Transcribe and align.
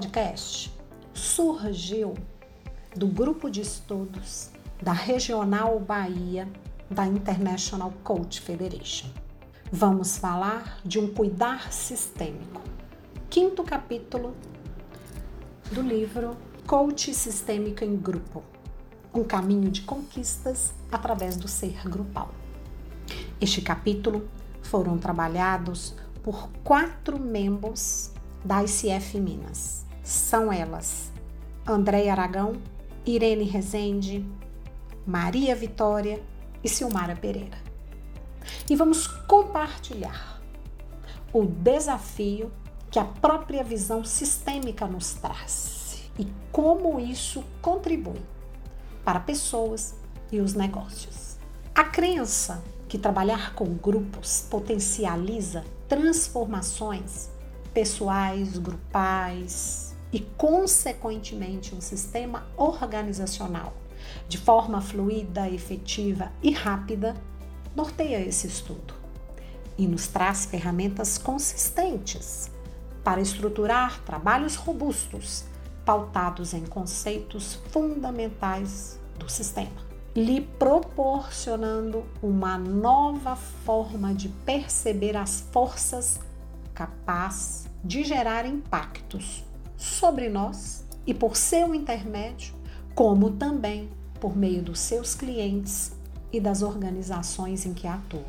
podcast 0.00 0.72
surgiu 1.12 2.14
do 2.96 3.06
grupo 3.06 3.50
de 3.50 3.60
estudos 3.60 4.48
da 4.80 4.92
Regional 4.92 5.78
Bahia 5.78 6.48
da 6.90 7.06
International 7.06 7.92
Coach 8.02 8.40
Federation. 8.40 9.10
Vamos 9.70 10.16
falar 10.16 10.80
de 10.86 10.98
um 10.98 11.12
cuidar 11.12 11.70
sistêmico. 11.70 12.62
Quinto 13.28 13.62
capítulo 13.62 14.34
do 15.70 15.82
livro 15.82 16.34
Coach 16.66 17.12
Sistêmico 17.12 17.84
em 17.84 17.94
Grupo. 17.94 18.42
Um 19.12 19.22
caminho 19.22 19.70
de 19.70 19.82
conquistas 19.82 20.72
através 20.90 21.36
do 21.36 21.46
ser 21.46 21.86
grupal. 21.86 22.30
Este 23.38 23.60
capítulo 23.60 24.26
foram 24.62 24.96
trabalhados 24.96 25.94
por 26.22 26.48
quatro 26.64 27.20
membros 27.20 28.12
da 28.42 28.64
ICF 28.64 29.20
Minas. 29.20 29.89
São 30.02 30.52
elas 30.52 31.10
André 31.66 32.08
Aragão, 32.08 32.54
Irene 33.06 33.44
Rezende, 33.44 34.26
Maria 35.06 35.54
Vitória 35.54 36.22
e 36.62 36.68
Silmara 36.68 37.14
Pereira. 37.14 37.58
E 38.68 38.74
vamos 38.74 39.06
compartilhar 39.06 40.40
o 41.32 41.44
desafio 41.44 42.50
que 42.90 42.98
a 42.98 43.04
própria 43.04 43.62
visão 43.62 44.04
sistêmica 44.04 44.86
nos 44.86 45.14
traz 45.14 46.10
e 46.18 46.26
como 46.50 46.98
isso 46.98 47.44
contribui 47.62 48.20
para 49.04 49.20
pessoas 49.20 49.94
e 50.32 50.40
os 50.40 50.54
negócios. 50.54 51.38
A 51.74 51.84
crença 51.84 52.62
que 52.88 52.98
trabalhar 52.98 53.54
com 53.54 53.64
grupos 53.74 54.44
potencializa 54.50 55.64
transformações 55.88 57.30
pessoais, 57.72 58.58
grupais 58.58 59.89
e, 60.12 60.20
consequentemente, 60.20 61.74
um 61.74 61.80
sistema 61.80 62.46
organizacional 62.56 63.72
de 64.28 64.38
forma 64.38 64.80
fluida, 64.80 65.48
efetiva 65.48 66.32
e 66.42 66.50
rápida, 66.50 67.14
norteia 67.76 68.20
esse 68.20 68.46
estudo 68.46 68.94
e 69.76 69.86
nos 69.86 70.08
traz 70.08 70.46
ferramentas 70.46 71.18
consistentes 71.18 72.50
para 73.04 73.20
estruturar 73.20 74.00
trabalhos 74.04 74.56
robustos 74.56 75.44
pautados 75.84 76.54
em 76.54 76.64
conceitos 76.64 77.54
fundamentais 77.70 78.98
do 79.18 79.28
sistema 79.28 79.90
lhe 80.14 80.40
proporcionando 80.40 82.04
uma 82.20 82.58
nova 82.58 83.36
forma 83.36 84.12
de 84.12 84.28
perceber 84.28 85.16
as 85.16 85.40
forças 85.52 86.20
capaz 86.74 87.66
de 87.84 88.02
gerar 88.02 88.44
impactos 88.44 89.44
sobre 89.80 90.28
nós 90.28 90.84
e 91.06 91.14
por 91.14 91.36
seu 91.36 91.74
intermédio, 91.74 92.54
como 92.94 93.30
também 93.30 93.88
por 94.20 94.36
meio 94.36 94.62
dos 94.62 94.78
seus 94.78 95.14
clientes 95.14 95.92
e 96.30 96.38
das 96.38 96.60
organizações 96.60 97.64
em 97.64 97.72
que 97.72 97.86
atuam. 97.86 98.24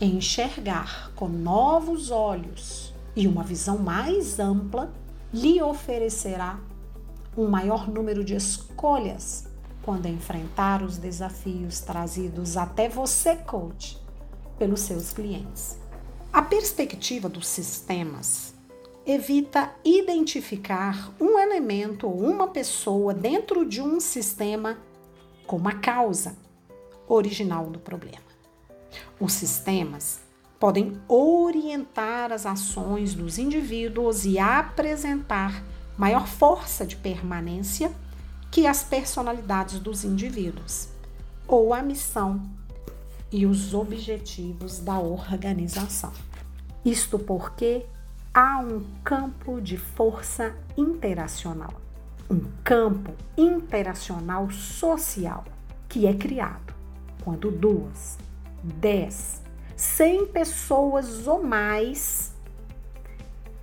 Enxergar 0.00 1.12
com 1.14 1.28
novos 1.28 2.10
olhos 2.10 2.92
e 3.14 3.28
uma 3.28 3.44
visão 3.44 3.78
mais 3.78 4.40
ampla 4.40 4.92
lhe 5.32 5.62
oferecerá 5.62 6.58
um 7.36 7.46
maior 7.46 7.88
número 7.88 8.24
de 8.24 8.34
escolhas 8.34 9.46
quando 9.82 10.06
enfrentar 10.06 10.82
os 10.82 10.98
desafios 10.98 11.78
trazidos 11.80 12.56
até 12.56 12.88
você, 12.88 13.36
coach, 13.36 14.00
pelos 14.58 14.80
seus 14.80 15.12
clientes. 15.12 15.78
A 16.32 16.42
perspectiva 16.42 17.28
dos 17.28 17.46
sistemas 17.46 18.53
evita 19.06 19.74
identificar 19.84 21.12
um 21.20 21.38
elemento 21.38 22.06
ou 22.06 22.20
uma 22.20 22.48
pessoa 22.48 23.12
dentro 23.12 23.66
de 23.66 23.80
um 23.80 24.00
sistema 24.00 24.78
como 25.46 25.68
a 25.68 25.74
causa 25.74 26.36
original 27.06 27.66
do 27.66 27.78
problema. 27.78 28.24
Os 29.20 29.32
sistemas 29.32 30.20
podem 30.58 30.98
orientar 31.06 32.32
as 32.32 32.46
ações 32.46 33.14
dos 33.14 33.38
indivíduos 33.38 34.24
e 34.24 34.38
apresentar 34.38 35.62
maior 35.98 36.26
força 36.26 36.86
de 36.86 36.96
permanência 36.96 37.92
que 38.50 38.66
as 38.66 38.82
personalidades 38.82 39.78
dos 39.78 40.04
indivíduos, 40.04 40.88
ou 41.46 41.74
a 41.74 41.82
missão 41.82 42.40
e 43.30 43.44
os 43.44 43.74
objetivos 43.74 44.78
da 44.78 44.98
organização. 44.98 46.12
Isto 46.84 47.18
porque 47.18 47.84
há 48.34 48.58
um 48.58 48.84
campo 49.04 49.60
de 49.60 49.76
força 49.76 50.56
interacional, 50.76 51.72
um 52.28 52.40
campo 52.64 53.14
interacional 53.38 54.50
social 54.50 55.44
que 55.88 56.04
é 56.04 56.12
criado 56.12 56.74
quando 57.22 57.52
duas, 57.52 58.18
dez, 58.60 59.40
cem 59.76 60.26
pessoas 60.26 61.28
ou 61.28 61.44
mais 61.44 62.34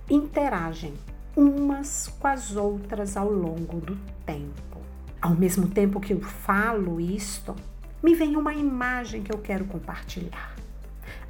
interagem 0.08 0.94
umas 1.36 2.08
com 2.18 2.26
as 2.26 2.56
outras 2.56 3.16
ao 3.16 3.30
longo 3.30 3.78
do 3.78 3.96
tempo. 4.24 4.80
Ao 5.20 5.34
mesmo 5.34 5.68
tempo 5.68 6.00
que 6.00 6.14
eu 6.14 6.20
falo 6.20 6.98
isto, 6.98 7.54
me 8.02 8.14
vem 8.14 8.36
uma 8.36 8.54
imagem 8.54 9.22
que 9.22 9.32
eu 9.32 9.38
quero 9.38 9.66
compartilhar: 9.66 10.56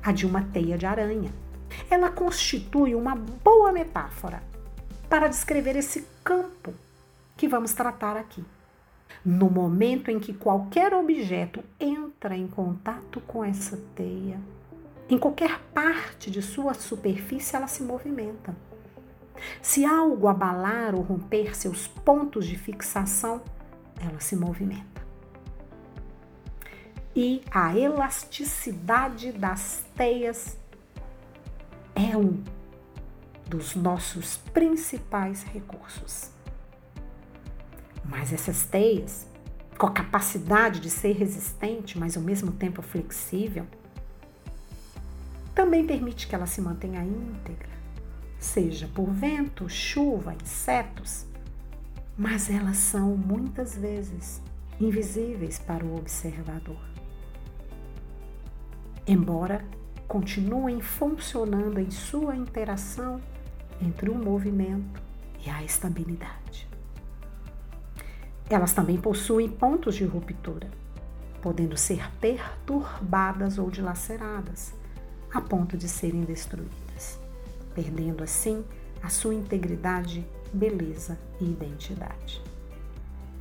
a 0.03 0.13
de 0.13 0.27
uma 0.27 0.43
teia 0.43 0.79
de 0.79 0.87
aranha. 0.87 1.31
Ela 1.91 2.11
constitui 2.11 2.95
uma 2.95 3.15
boa 3.15 3.73
metáfora 3.73 4.43
para 5.09 5.29
descrever 5.29 5.77
esse 5.77 6.07
campo 6.25 6.73
que 7.37 7.49
vamos 7.49 7.73
tratar 7.73 8.17
aqui. 8.17 8.45
No 9.25 9.51
momento 9.51 10.11
em 10.11 10.19
que 10.19 10.33
qualquer 10.33 10.95
objeto 10.95 11.63
entra 11.79 12.37
em 12.37 12.49
contato 12.49 13.21
com 13.21 13.45
essa 13.45 13.77
teia, 13.95 14.41
em 15.09 15.19
qualquer 15.19 15.61
parte 15.75 16.31
de 16.31 16.41
sua 16.41 16.75
superfície 16.75 17.55
ela 17.55 17.67
se 17.67 17.83
movimenta. 17.83 18.57
Se 19.61 19.85
algo 19.85 20.29
abalar 20.29 20.95
ou 20.95 21.03
romper 21.03 21.55
seus 21.55 21.87
pontos 21.87 22.47
de 22.47 22.57
fixação, 22.57 23.43
ela 24.01 24.21
se 24.21 24.35
movimenta. 24.37 25.03
E 27.15 27.43
a 27.51 27.77
elasticidade 27.77 29.33
das 29.33 29.85
teias 29.95 30.57
é 31.95 32.17
um 32.17 32.43
dos 33.47 33.75
nossos 33.75 34.37
principais 34.37 35.43
recursos. 35.43 36.31
Mas 38.05 38.33
essas 38.33 38.65
teias, 38.65 39.27
com 39.79 39.87
a 39.87 39.91
capacidade 39.91 40.81
de 40.81 40.91
ser 40.91 41.13
resistente, 41.13 41.99
mas 41.99 42.17
ao 42.17 42.23
mesmo 42.23 42.53
tempo 42.53 42.83
flexível, 42.83 43.67
também 45.55 45.87
permite 45.87 46.27
que 46.27 46.35
ela 46.35 46.47
se 46.47 46.61
mantenha 46.61 47.05
íntegra, 47.05 47.69
seja 48.39 48.89
por 48.89 49.11
vento, 49.11 49.69
chuva, 49.69 50.35
insetos 50.35 51.27
mas 52.17 52.51
elas 52.51 52.77
são 52.77 53.17
muitas 53.17 53.77
vezes 53.77 54.41
invisíveis 54.81 55.59
para 55.59 55.85
o 55.85 55.97
observador. 55.97 56.81
Embora 59.07 59.65
continuem 60.13 60.79
funcionando 60.83 61.81
em 61.81 61.91
sua 61.91 62.37
interação 62.37 63.19
entre 63.81 64.11
o 64.11 64.15
movimento 64.15 65.01
e 65.43 65.49
a 65.49 65.65
estabilidade. 65.65 66.69
Elas 68.51 68.75
também 68.75 69.01
possuem 69.01 69.49
pontos 69.49 69.95
de 69.95 70.05
ruptura, 70.05 70.69
podendo 71.41 71.79
ser 71.79 72.13
perturbadas 72.21 73.57
ou 73.57 73.71
dilaceradas, 73.71 74.75
a 75.33 75.41
ponto 75.41 75.79
de 75.79 75.89
serem 75.89 76.25
destruídas, 76.25 77.19
perdendo 77.75 78.23
assim 78.23 78.63
a 79.03 79.09
sua 79.09 79.33
integridade 79.33 80.27
beleza 80.53 81.19
e 81.41 81.45
identidade. 81.45 82.43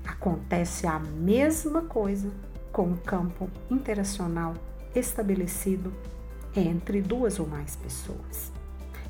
Acontece 0.08 0.88
a 0.88 0.98
mesma 1.00 1.82
coisa 1.82 2.32
com 2.72 2.94
o 2.94 2.98
campo 2.98 3.50
interacional 3.70 4.54
estabelecido 4.96 5.92
entre 6.56 7.02
duas 7.02 7.40
ou 7.40 7.48
mais 7.48 7.76
pessoas. 7.76 8.52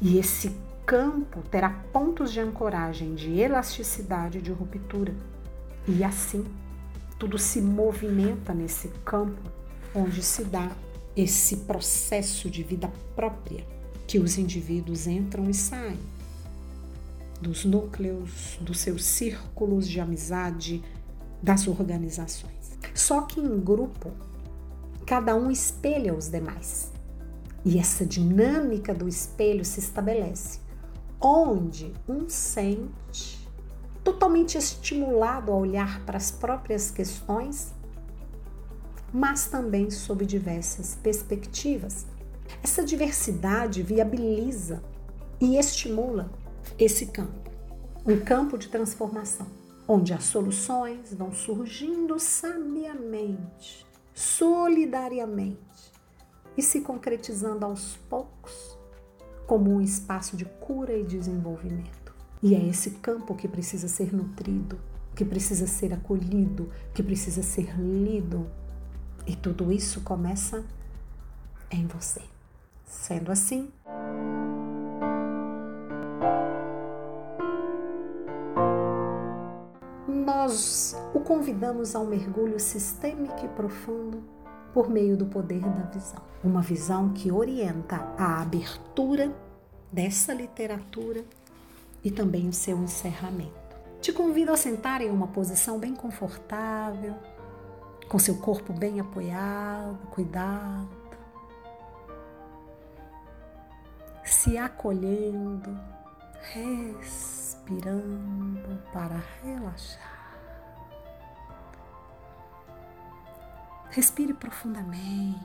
E 0.01 0.17
esse 0.17 0.51
campo 0.85 1.41
terá 1.49 1.69
pontos 1.91 2.31
de 2.31 2.39
ancoragem 2.39 3.15
de 3.15 3.39
elasticidade 3.39 4.41
de 4.41 4.51
ruptura. 4.51 5.13
E 5.87 6.03
assim, 6.03 6.45
tudo 7.17 7.37
se 7.37 7.61
movimenta 7.61 8.53
nesse 8.53 8.87
campo 9.05 9.41
onde 9.93 10.23
se 10.23 10.43
dá 10.43 10.71
esse 11.15 11.57
processo 11.57 12.49
de 12.49 12.63
vida 12.63 12.91
própria 13.15 13.65
que 14.07 14.19
os 14.19 14.37
indivíduos 14.37 15.07
entram 15.07 15.49
e 15.49 15.53
saem 15.53 15.99
dos 17.41 17.65
núcleos, 17.65 18.57
dos 18.61 18.79
seus 18.79 19.03
círculos 19.03 19.87
de 19.87 19.99
amizade, 19.99 20.83
das 21.41 21.67
organizações. 21.67 22.77
Só 22.93 23.21
que 23.21 23.39
em 23.39 23.59
grupo, 23.59 24.11
cada 25.05 25.35
um 25.35 25.49
espelha 25.49 26.13
os 26.13 26.29
demais. 26.29 26.90
E 27.63 27.77
essa 27.77 28.05
dinâmica 28.05 28.93
do 28.93 29.07
espelho 29.07 29.63
se 29.63 29.79
estabelece 29.79 30.59
onde 31.21 31.93
um 32.09 32.27
sente 32.27 33.47
totalmente 34.03 34.57
estimulado 34.57 35.51
a 35.51 35.55
olhar 35.55 36.03
para 36.03 36.17
as 36.17 36.31
próprias 36.31 36.89
questões, 36.89 37.71
mas 39.13 39.45
também 39.45 39.91
sob 39.91 40.25
diversas 40.25 40.95
perspectivas. 40.95 42.07
Essa 42.63 42.83
diversidade 42.83 43.83
viabiliza 43.83 44.83
e 45.39 45.57
estimula 45.57 46.31
esse 46.79 47.07
campo, 47.07 47.51
um 48.05 48.19
campo 48.19 48.57
de 48.57 48.67
transformação, 48.69 49.45
onde 49.87 50.13
as 50.13 50.23
soluções 50.23 51.13
vão 51.13 51.31
surgindo 51.31 52.17
sabiamente, 52.17 53.85
solidariamente 54.13 55.70
e 56.57 56.61
se 56.61 56.81
concretizando 56.81 57.65
aos 57.65 57.97
poucos 58.09 58.77
como 59.45 59.71
um 59.71 59.81
espaço 59.81 60.37
de 60.37 60.45
cura 60.45 60.97
e 60.97 61.03
desenvolvimento. 61.03 62.13
E 62.41 62.55
é 62.55 62.65
esse 62.67 62.91
campo 62.91 63.35
que 63.35 63.47
precisa 63.47 63.87
ser 63.87 64.13
nutrido, 64.13 64.79
que 65.15 65.25
precisa 65.25 65.67
ser 65.67 65.93
acolhido, 65.93 66.69
que 66.93 67.03
precisa 67.03 67.43
ser 67.43 67.77
lido. 67.77 68.47
E 69.27 69.35
tudo 69.35 69.71
isso 69.71 70.01
começa 70.01 70.63
em 71.69 71.85
você. 71.85 72.21
Sendo 72.85 73.31
assim, 73.31 73.71
nós 80.07 80.95
o 81.13 81.19
convidamos 81.19 81.95
a 81.95 81.99
um 81.99 82.07
mergulho 82.07 82.59
sistêmico 82.59 83.45
e 83.45 83.49
profundo 83.49 84.23
por 84.73 84.89
meio 84.89 85.17
do 85.17 85.25
poder 85.25 85.61
da 85.61 85.83
visão. 85.83 86.21
Uma 86.43 86.61
visão 86.61 87.09
que 87.09 87.31
orienta 87.31 87.97
a 88.17 88.41
abertura 88.41 89.31
dessa 89.91 90.33
literatura 90.33 91.23
e 92.03 92.09
também 92.09 92.47
o 92.47 92.53
seu 92.53 92.77
encerramento. 92.77 93.61
Te 93.99 94.11
convido 94.11 94.51
a 94.51 94.57
sentar 94.57 95.01
em 95.01 95.09
uma 95.09 95.27
posição 95.27 95.77
bem 95.77 95.93
confortável, 95.93 97.15
com 98.09 98.17
seu 98.17 98.37
corpo 98.37 98.73
bem 98.73 98.99
apoiado, 98.99 100.07
cuidado, 100.09 100.89
se 104.23 104.57
acolhendo, 104.57 105.79
respirando 106.53 108.01
para 108.91 109.21
relaxar. 109.43 110.10
Respire 113.91 114.33
profundamente 114.33 115.37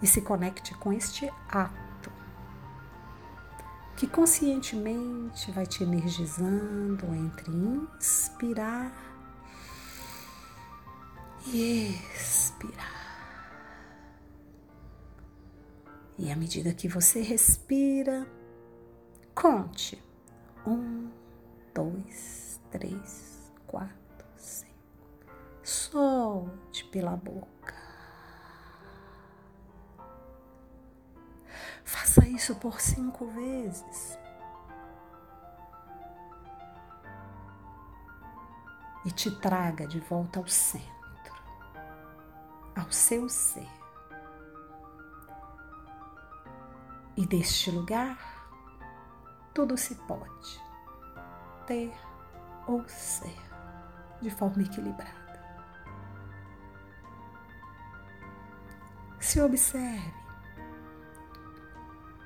e 0.00 0.06
se 0.06 0.22
conecte 0.22 0.74
com 0.74 0.92
este 0.92 1.28
ato 1.48 2.10
que 3.96 4.06
conscientemente 4.06 5.50
vai 5.50 5.66
te 5.66 5.82
energizando 5.82 7.04
entre 7.12 7.50
inspirar 7.50 8.90
e 11.48 12.00
expirar. 12.14 13.10
E 16.16 16.30
à 16.30 16.36
medida 16.36 16.72
que 16.72 16.88
você 16.88 17.20
respira, 17.20 18.26
conte 19.34 20.02
um, 20.66 21.10
dois, 21.74 22.58
três, 22.70 23.52
quatro 23.66 24.00
solte 25.70 26.84
pela 26.86 27.16
boca. 27.16 27.74
Faça 31.84 32.26
isso 32.26 32.56
por 32.56 32.80
cinco 32.80 33.26
vezes. 33.28 34.18
E 39.04 39.10
te 39.12 39.30
traga 39.38 39.86
de 39.86 40.00
volta 40.00 40.40
ao 40.40 40.48
centro, 40.48 41.34
ao 42.76 42.90
seu 42.90 43.28
ser. 43.28 43.70
E 47.16 47.24
deste 47.26 47.70
lugar, 47.70 48.18
tudo 49.54 49.76
se 49.76 49.94
pode 49.94 50.60
ter 51.66 51.94
ou 52.66 52.86
ser 52.88 53.38
de 54.20 54.30
forma 54.30 54.62
equilibrada. 54.62 55.19
Se 59.30 59.40
observe. 59.40 60.12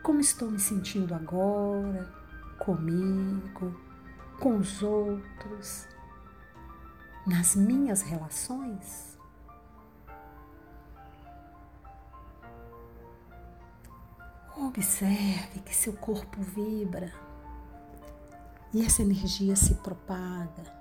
Como 0.03 0.21
estou 0.21 0.51
me 0.51 0.59
sentindo 0.59 1.15
agora, 1.15 2.11
comigo, 2.59 3.79
com 4.41 4.57
os 4.57 4.83
outros, 4.83 5.87
nas 7.27 7.55
minhas 7.57 8.01
relações? 8.01 9.19
Observe 14.57 15.61
que 15.61 15.77
seu 15.77 15.93
corpo 15.93 16.41
vibra 16.41 17.13
e 18.73 18.83
essa 18.83 19.03
energia 19.03 19.55
se 19.57 19.75
propaga 19.75 20.73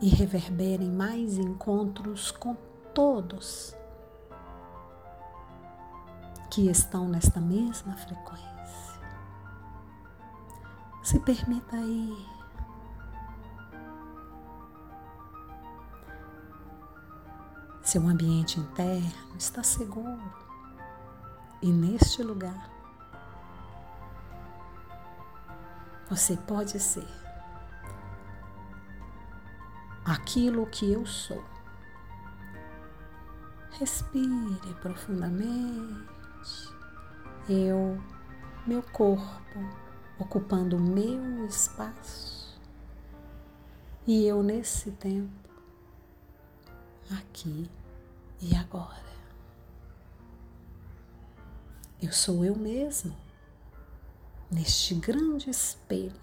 e 0.00 0.08
reverbera 0.08 0.82
em 0.82 0.90
mais 0.90 1.36
encontros 1.36 2.30
com 2.30 2.54
todos 2.94 3.78
que 6.60 6.68
estão 6.68 7.08
nesta 7.08 7.40
mesma 7.40 7.96
frequência. 7.96 9.00
Se 11.02 11.18
permita 11.20 11.74
ir. 11.78 12.28
Seu 17.82 18.06
ambiente 18.06 18.60
interno 18.60 19.36
está 19.38 19.62
seguro 19.62 20.20
e 21.62 21.72
neste 21.72 22.22
lugar 22.22 22.70
você 26.10 26.36
pode 26.36 26.78
ser 26.78 27.08
aquilo 30.04 30.66
que 30.66 30.92
eu 30.92 31.06
sou. 31.06 31.42
Respire 33.70 34.74
profundamente 34.82 36.19
eu, 37.48 38.00
meu 38.66 38.82
corpo, 38.82 39.58
ocupando 40.18 40.76
o 40.76 40.80
meu 40.80 41.46
espaço 41.46 42.58
e 44.06 44.26
eu 44.26 44.42
nesse 44.42 44.90
tempo, 44.92 45.30
aqui 47.10 47.70
e 48.40 48.54
agora. 48.56 49.10
Eu 52.02 52.12
sou 52.12 52.44
eu 52.44 52.56
mesmo, 52.56 53.14
neste 54.50 54.94
grande 54.94 55.50
espelho 55.50 56.18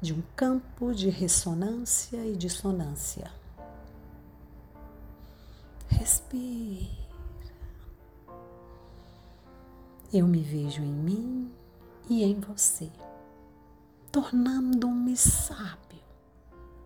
de 0.00 0.14
um 0.14 0.22
campo 0.36 0.94
de 0.94 1.10
ressonância 1.10 2.24
e 2.24 2.36
dissonância. 2.36 3.30
Respire. 5.88 6.97
Eu 10.10 10.26
me 10.26 10.40
vejo 10.40 10.82
em 10.82 10.90
mim 10.90 11.52
e 12.08 12.24
em 12.24 12.40
você, 12.40 12.90
tornando-me 14.10 15.14
sábio, 15.14 16.00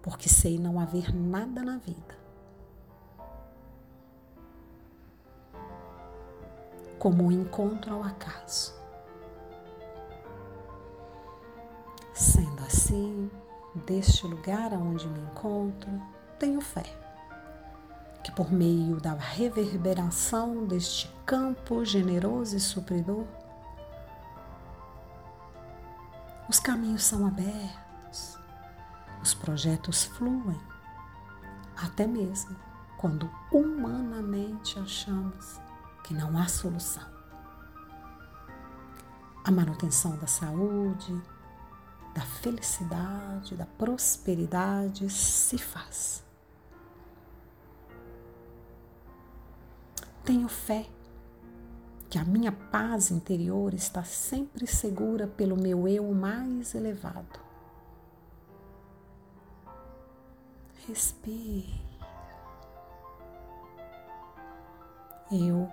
porque 0.03 0.29
sei 0.29 0.59
não 0.59 0.81
haver 0.81 1.15
nada 1.15 1.63
na 1.63 1.77
vida 1.77 2.21
como 6.99 7.25
um 7.25 7.31
encontro 7.33 7.95
ao 7.95 8.03
acaso. 8.03 8.75
Sendo 12.13 12.63
assim, 12.65 13.31
deste 13.87 14.27
lugar 14.27 14.75
aonde 14.75 15.09
me 15.09 15.21
encontro, 15.21 15.91
tenho 16.39 16.61
fé 16.61 17.02
que 18.23 18.31
por 18.31 18.53
meio 18.53 19.01
da 19.01 19.15
reverberação 19.15 20.65
deste 20.65 21.09
campo 21.27 21.85
generoso 21.85 22.57
e 22.57 22.61
supridor, 22.61 23.27
os 26.49 26.61
caminhos 26.61 27.05
são 27.05 27.27
abertos, 27.27 28.39
os 29.23 29.35
projetos 29.35 30.05
fluem, 30.05 30.61
até 31.77 32.07
mesmo 32.07 32.57
quando 32.97 33.29
humanamente 33.51 34.79
achamos 34.79 35.61
que 36.05 36.15
não 36.15 36.39
há 36.39 36.47
solução. 36.47 37.11
A 39.45 39.51
manutenção 39.51 40.17
da 40.19 40.29
saúde, 40.29 41.21
da 42.15 42.21
felicidade, 42.23 43.57
da 43.57 43.67
prosperidade 43.67 45.11
se 45.11 45.59
faz 45.59 46.23
Tenho 50.25 50.49
fé 50.49 50.87
que 52.09 52.17
a 52.17 52.25
minha 52.25 52.53
paz 52.53 53.11
interior 53.11 53.75
está 53.75 54.05
sempre 54.05 54.69
segura 54.69 55.27
pelo 55.27 55.57
meu 55.57 55.89
eu 55.89 56.13
mais 56.15 56.77
elevado. 56.77 57.41
Respire. 60.87 61.83
Eu, 65.31 65.69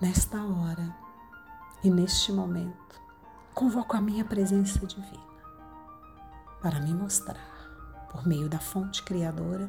nesta 0.00 0.38
hora 0.42 0.96
e 1.84 1.90
neste 1.90 2.32
momento, 2.32 3.00
convoco 3.52 3.96
a 3.96 4.00
minha 4.00 4.24
presença 4.24 4.86
divina 4.86 5.20
para 6.62 6.80
me 6.80 6.94
mostrar, 6.94 7.68
por 8.10 8.26
meio 8.26 8.48
da 8.48 8.58
fonte 8.58 9.02
criadora, 9.02 9.68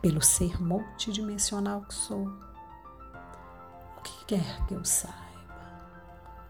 pelo 0.00 0.22
ser 0.22 0.62
multidimensional 0.62 1.82
que 1.82 1.94
sou, 1.94 2.28
o 3.98 4.02
que 4.02 4.24
quer 4.26 4.66
que 4.66 4.74
eu 4.74 4.84
saiba, 4.84 5.16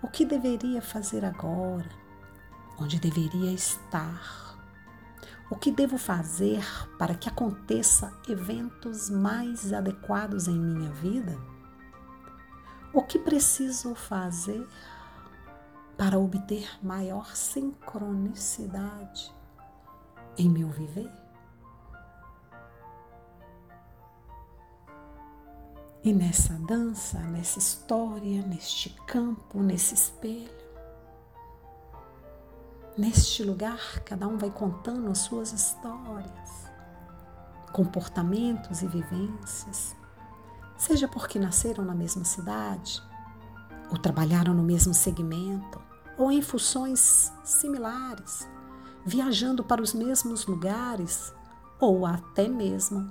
o 0.03 0.09
que 0.09 0.25
deveria 0.25 0.83
fazer 0.83 1.25
agora, 1.25 1.91
onde 2.79 2.99
deveria 2.99 3.53
estar, 3.53 4.57
o 5.53 5.57
que 5.57 5.71
devo 5.71 5.99
fazer 5.99 6.65
para 6.99 7.15
que 7.15 7.29
aconteça 7.29 8.11
eventos 8.27 9.11
mais 9.11 9.71
adequados 9.73 10.49
em 10.49 10.59
minha 10.59 10.91
vida? 10.91 11.39
O 12.91 13.03
que 13.03 13.19
preciso 13.19 13.95
fazer 13.95 14.67
para 15.97 16.19
obter 16.19 16.67
maior 16.83 17.37
sincronicidade 17.37 19.31
em 20.39 20.49
meu 20.49 20.71
viver? 20.71 21.22
E 26.05 26.13
nessa 26.13 26.55
dança, 26.55 27.21
nessa 27.21 27.61
história, 27.61 28.45
neste 28.45 28.91
campo, 29.07 29.63
nesse 29.63 29.95
espelho, 29.95 30.51
neste 32.99 33.45
lugar, 33.45 34.01
cada 34.05 34.27
um 34.27 34.37
vai 34.37 34.51
contando 34.51 35.09
as 35.09 35.19
suas 35.19 35.53
histórias, 35.53 36.67
comportamentos 37.73 38.83
e 38.83 38.89
vivências, 38.89 39.95
seja 40.77 41.07
porque 41.07 41.39
nasceram 41.39 41.85
na 41.85 41.95
mesma 41.95 42.25
cidade, 42.25 43.01
ou 43.89 43.97
trabalharam 43.97 44.53
no 44.53 44.63
mesmo 44.65 44.93
segmento, 44.93 45.81
ou 46.19 46.33
em 46.33 46.43
funções 46.43 47.33
similares, 47.45 48.49
viajando 49.07 49.63
para 49.63 49.81
os 49.81 49.95
mesmos 49.95 50.47
lugares, 50.47 51.33
ou 51.79 52.05
até 52.05 52.49
mesmo 52.49 53.09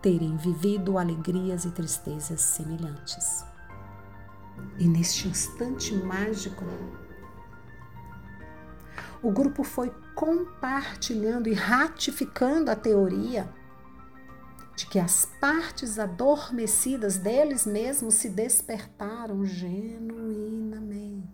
terem 0.00 0.36
vivido 0.36 0.98
alegrias 0.98 1.64
e 1.64 1.70
tristezas 1.70 2.40
semelhantes. 2.40 3.44
E 4.78 4.86
neste 4.88 5.28
instante 5.28 5.94
mágico, 5.94 6.64
o 9.22 9.30
grupo 9.30 9.62
foi 9.62 9.92
compartilhando 10.14 11.48
e 11.48 11.54
ratificando 11.54 12.70
a 12.70 12.76
teoria 12.76 13.52
de 14.74 14.86
que 14.86 14.98
as 14.98 15.26
partes 15.38 15.98
adormecidas 15.98 17.18
deles 17.18 17.66
mesmos 17.66 18.14
se 18.14 18.30
despertaram 18.30 19.44
genuinamente. 19.44 21.28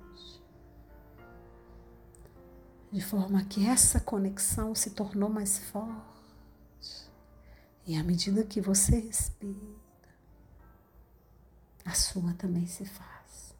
De 2.90 3.00
forma 3.00 3.44
que 3.44 3.68
essa 3.68 4.00
conexão 4.00 4.74
se 4.74 4.90
tornou 4.90 5.28
mais 5.28 5.58
forte 5.58 6.15
e 7.86 7.96
à 7.96 8.02
medida 8.02 8.44
que 8.44 8.60
você 8.60 8.98
respira, 8.98 9.76
a 11.84 11.94
sua 11.94 12.34
também 12.34 12.66
se 12.66 12.84
faz. 12.84 13.54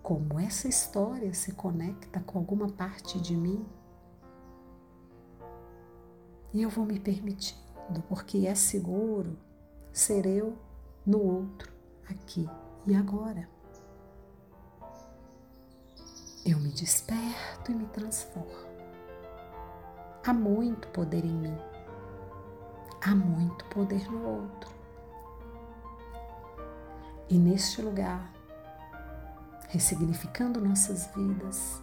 Como 0.00 0.38
essa 0.38 0.68
história 0.68 1.34
se 1.34 1.52
conecta 1.52 2.20
com 2.20 2.38
alguma 2.38 2.68
parte 2.68 3.20
de 3.20 3.36
mim, 3.36 3.66
e 6.54 6.62
eu 6.62 6.70
vou 6.70 6.86
me 6.86 7.00
permitindo, 7.00 8.02
porque 8.08 8.46
é 8.46 8.54
seguro 8.54 9.36
ser 9.92 10.26
eu 10.26 10.56
no 11.04 11.20
outro, 11.20 11.72
aqui 12.08 12.48
e 12.86 12.94
agora. 12.94 13.48
Eu 16.46 16.58
me 16.60 16.70
desperto 16.70 17.72
e 17.72 17.74
me 17.74 17.86
transformo. 17.88 18.67
Há 20.28 20.34
muito 20.34 20.88
poder 20.88 21.24
em 21.24 21.32
mim. 21.32 21.58
Há 23.00 23.14
muito 23.14 23.64
poder 23.64 24.12
no 24.12 24.22
outro. 24.26 24.70
E 27.30 27.38
neste 27.38 27.80
lugar, 27.80 28.30
ressignificando 29.70 30.60
nossas 30.60 31.06
vidas, 31.16 31.80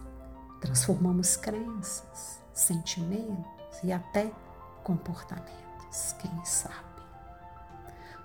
transformamos 0.60 1.36
crenças, 1.36 2.40
sentimentos 2.54 3.82
e 3.82 3.92
até 3.92 4.32
comportamentos, 4.84 6.12
quem 6.20 6.44
sabe. 6.44 7.02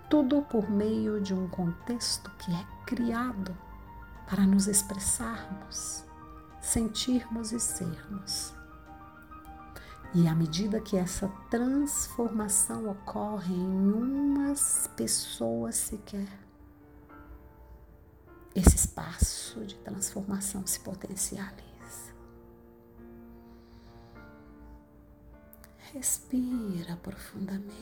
Tudo 0.07 0.43
por 0.43 0.69
meio 0.69 1.19
de 1.19 1.33
um 1.33 1.49
contexto 1.49 2.29
que 2.37 2.53
é 2.53 2.63
criado 2.85 3.57
para 4.29 4.45
nos 4.45 4.67
expressarmos, 4.67 6.05
sentirmos 6.61 7.51
e 7.51 7.59
sermos 7.59 8.60
e 10.13 10.27
à 10.27 10.35
medida 10.35 10.81
que 10.81 10.97
essa 10.97 11.29
transformação 11.49 12.89
ocorre 12.89 13.53
em 13.53 13.91
umas 13.91 14.89
pessoas 14.95 15.75
sequer, 15.75 16.27
esse 18.53 18.75
espaço 18.75 19.65
de 19.65 19.75
transformação 19.75 20.67
se 20.67 20.81
potencializa. 20.81 21.61
Respira 25.93 26.97
profundamente, 26.97 27.73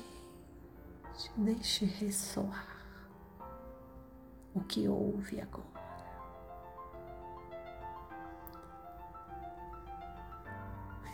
deixe 1.35 1.85
ressoar 1.85 2.77
o 4.53 4.61
que 4.61 4.87
houve 4.87 5.41
agora. 5.41 5.78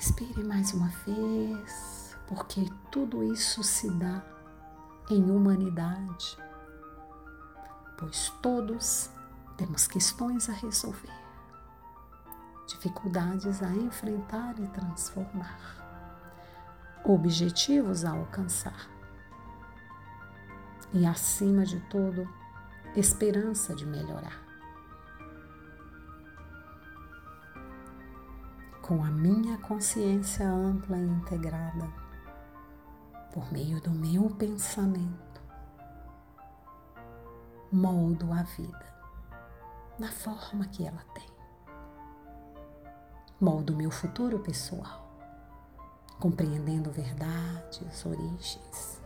Respire 0.06 0.44
mais 0.44 0.72
uma 0.72 0.90
vez, 1.04 2.16
porque 2.28 2.70
tudo 2.92 3.24
isso 3.24 3.64
se 3.64 3.90
dá 3.90 4.24
em 5.10 5.32
humanidade, 5.32 6.38
pois 7.98 8.30
todos 8.40 9.10
temos 9.58 9.88
questões 9.88 10.48
a 10.48 10.54
resolver, 10.54 11.12
dificuldades 12.68 13.64
a 13.64 13.72
enfrentar 13.72 14.54
e 14.60 14.68
transformar, 14.68 15.60
objetivos 17.04 18.06
a 18.06 18.12
alcançar 18.12 18.88
e, 20.94 21.04
acima 21.08 21.66
de 21.66 21.80
tudo, 21.90 22.30
esperança 22.96 23.74
de 23.74 23.88
melhorar. 23.88 24.40
Com 28.88 29.04
a 29.04 29.10
minha 29.10 29.58
consciência 29.58 30.48
ampla 30.48 30.96
e 30.96 31.08
integrada, 31.08 31.92
por 33.34 33.52
meio 33.52 33.82
do 33.82 33.90
meu 33.90 34.30
pensamento, 34.30 35.42
moldo 37.72 38.32
a 38.32 38.44
vida 38.44 38.86
na 39.98 40.12
forma 40.12 40.66
que 40.66 40.86
ela 40.86 41.02
tem. 41.16 41.26
Moldo 43.42 43.76
meu 43.76 43.90
futuro 43.90 44.38
pessoal, 44.38 45.10
compreendendo 46.20 46.92
verdades, 46.92 48.06
origens. 48.06 49.02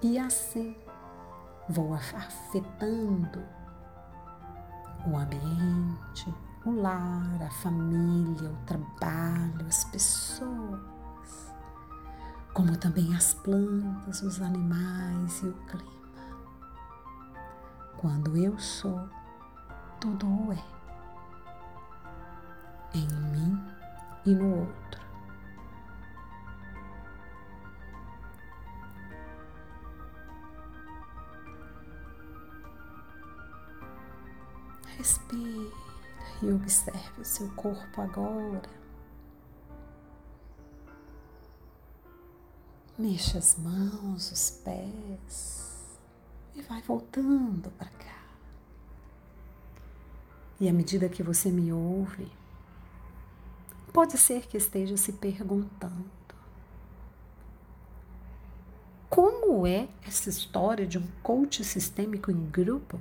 E 0.00 0.18
assim 0.18 0.74
vou 1.68 1.92
afetando 1.92 3.44
o 5.06 5.14
ambiente, 5.14 6.34
o 6.64 6.70
lar, 6.70 7.42
a 7.42 7.50
família, 7.50 8.50
o 8.50 8.56
trabalho, 8.64 9.66
as 9.68 9.84
pessoas, 9.84 10.80
como 12.54 12.76
também 12.78 13.14
as 13.14 13.34
plantas, 13.34 14.22
os 14.22 14.40
animais 14.40 15.42
e 15.42 15.48
o 15.48 15.52
clima. 15.66 15.94
Quando 17.98 18.36
eu 18.36 18.58
sou, 18.58 19.08
tudo 20.00 20.52
é 20.52 20.74
em 22.96 23.08
mim 23.08 23.62
e 24.24 24.34
no 24.34 24.60
outro. 24.60 25.04
Respire 34.96 35.93
e 36.42 36.50
observe 36.50 37.20
o 37.20 37.24
seu 37.24 37.48
corpo 37.54 38.00
agora. 38.00 38.62
Mexa 42.98 43.38
as 43.38 43.56
mãos, 43.58 44.30
os 44.30 44.50
pés, 44.50 45.98
e 46.54 46.62
vai 46.62 46.80
voltando 46.82 47.70
para 47.72 47.88
cá. 47.90 48.22
E 50.60 50.68
à 50.68 50.72
medida 50.72 51.08
que 51.08 51.22
você 51.22 51.50
me 51.50 51.72
ouve, 51.72 52.30
pode 53.92 54.16
ser 54.16 54.46
que 54.46 54.56
esteja 54.56 54.96
se 54.96 55.12
perguntando: 55.12 56.10
como 59.10 59.66
é 59.66 59.88
essa 60.06 60.28
história 60.28 60.86
de 60.86 60.98
um 60.98 61.06
coach 61.22 61.64
sistêmico 61.64 62.30
em 62.30 62.46
grupo? 62.46 63.00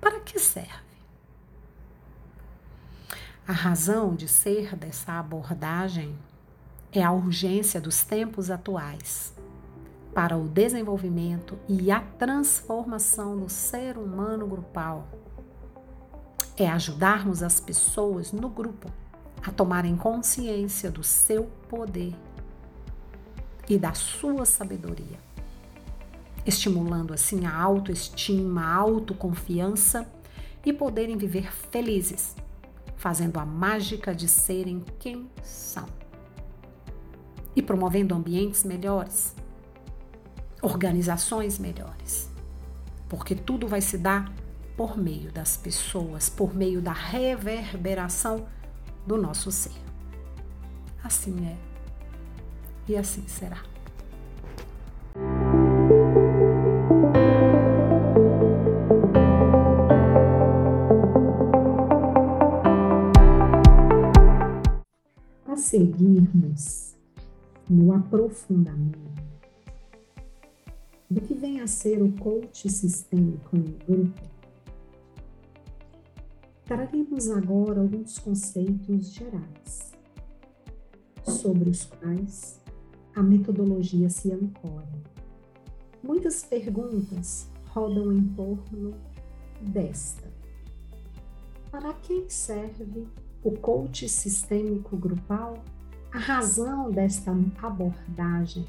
Para 0.00 0.20
que 0.20 0.38
serve? 0.38 0.85
A 3.48 3.52
razão 3.52 4.16
de 4.16 4.26
ser 4.26 4.74
dessa 4.74 5.20
abordagem 5.20 6.18
é 6.90 7.00
a 7.00 7.12
urgência 7.12 7.80
dos 7.80 8.02
tempos 8.02 8.50
atuais 8.50 9.32
para 10.12 10.36
o 10.36 10.48
desenvolvimento 10.48 11.56
e 11.68 11.92
a 11.92 12.00
transformação 12.00 13.38
do 13.38 13.48
ser 13.48 13.98
humano 13.98 14.48
grupal. 14.48 15.06
É 16.56 16.68
ajudarmos 16.68 17.40
as 17.40 17.60
pessoas 17.60 18.32
no 18.32 18.48
grupo 18.48 18.90
a 19.46 19.52
tomarem 19.52 19.96
consciência 19.96 20.90
do 20.90 21.04
seu 21.04 21.44
poder 21.68 22.16
e 23.68 23.78
da 23.78 23.94
sua 23.94 24.44
sabedoria, 24.44 25.20
estimulando 26.44 27.14
assim 27.14 27.46
a 27.46 27.54
autoestima, 27.54 28.64
a 28.64 28.74
autoconfiança 28.74 30.04
e 30.64 30.72
poderem 30.72 31.16
viver 31.16 31.52
felizes 31.70 32.34
fazendo 33.06 33.38
a 33.38 33.46
mágica 33.46 34.12
de 34.12 34.26
serem 34.26 34.84
quem 34.98 35.30
são 35.40 35.86
e 37.54 37.62
promovendo 37.62 38.16
ambientes 38.16 38.64
melhores, 38.64 39.32
organizações 40.60 41.56
melhores, 41.56 42.28
porque 43.08 43.36
tudo 43.36 43.68
vai 43.68 43.80
se 43.80 43.96
dar 43.96 44.34
por 44.76 44.98
meio 44.98 45.30
das 45.30 45.56
pessoas, 45.56 46.28
por 46.28 46.52
meio 46.52 46.82
da 46.82 46.92
reverberação 46.92 48.48
do 49.06 49.16
nosso 49.16 49.52
ser. 49.52 49.80
Assim 51.04 51.46
é 51.46 51.56
e 52.88 52.96
assim 52.96 53.22
será. 53.28 53.62
Seguirmos 65.66 66.94
no 67.68 67.92
aprofundamento 67.92 69.00
do 71.10 71.20
que 71.20 71.34
vem 71.34 71.60
a 71.60 71.66
ser 71.66 72.00
o 72.00 72.12
coach 72.12 72.68
sistêmico 72.70 73.56
em 73.56 73.64
grupo, 73.84 74.22
traremos 76.64 77.28
agora 77.30 77.80
alguns 77.80 78.16
conceitos 78.20 79.12
gerais 79.12 79.92
sobre 81.24 81.70
os 81.70 81.84
quais 81.84 82.60
a 83.16 83.22
metodologia 83.22 84.08
se 84.08 84.30
ancora. 84.30 85.02
Muitas 86.00 86.44
perguntas 86.44 87.50
rodam 87.70 88.12
em 88.12 88.24
torno 88.34 88.94
desta: 89.60 90.30
Para 91.72 91.92
quem 91.94 92.30
serve 92.30 93.08
o 93.46 93.52
coach 93.52 94.08
sistêmico 94.08 94.96
grupal, 94.96 95.62
a 96.10 96.18
razão 96.18 96.90
desta 96.90 97.30
abordagem 97.62 98.66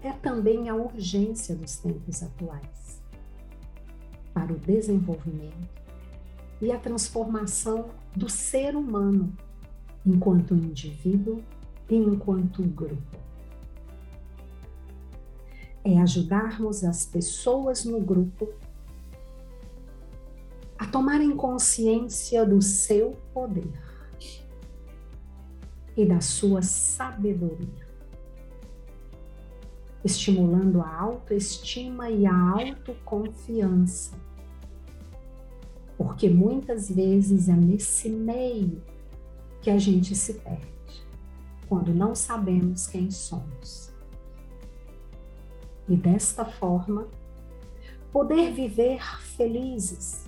é 0.00 0.12
também 0.12 0.68
a 0.68 0.76
urgência 0.76 1.56
dos 1.56 1.76
tempos 1.78 2.22
atuais 2.22 3.02
para 4.32 4.52
o 4.52 4.58
desenvolvimento 4.60 5.82
e 6.60 6.70
a 6.70 6.78
transformação 6.78 7.90
do 8.14 8.28
ser 8.28 8.76
humano 8.76 9.36
enquanto 10.06 10.54
indivíduo 10.54 11.42
e 11.90 11.96
enquanto 11.96 12.62
grupo. 12.62 13.18
É 15.82 15.98
ajudarmos 16.00 16.84
as 16.84 17.04
pessoas 17.04 17.84
no 17.84 18.00
grupo 18.00 18.54
a 20.82 20.86
tomarem 20.88 21.36
consciência 21.36 22.44
do 22.44 22.60
seu 22.60 23.12
poder 23.32 23.80
e 25.96 26.04
da 26.04 26.20
sua 26.20 26.60
sabedoria, 26.60 27.86
estimulando 30.04 30.82
a 30.82 30.92
autoestima 30.92 32.10
e 32.10 32.26
a 32.26 32.34
autoconfiança. 32.34 34.18
Porque 35.96 36.28
muitas 36.28 36.90
vezes 36.90 37.48
é 37.48 37.54
nesse 37.54 38.08
meio 38.08 38.82
que 39.60 39.70
a 39.70 39.78
gente 39.78 40.16
se 40.16 40.34
perde, 40.34 41.06
quando 41.68 41.94
não 41.94 42.12
sabemos 42.12 42.88
quem 42.88 43.08
somos. 43.08 43.94
E 45.88 45.94
desta 45.94 46.44
forma, 46.44 47.06
poder 48.10 48.52
viver 48.52 49.00
felizes 49.36 50.21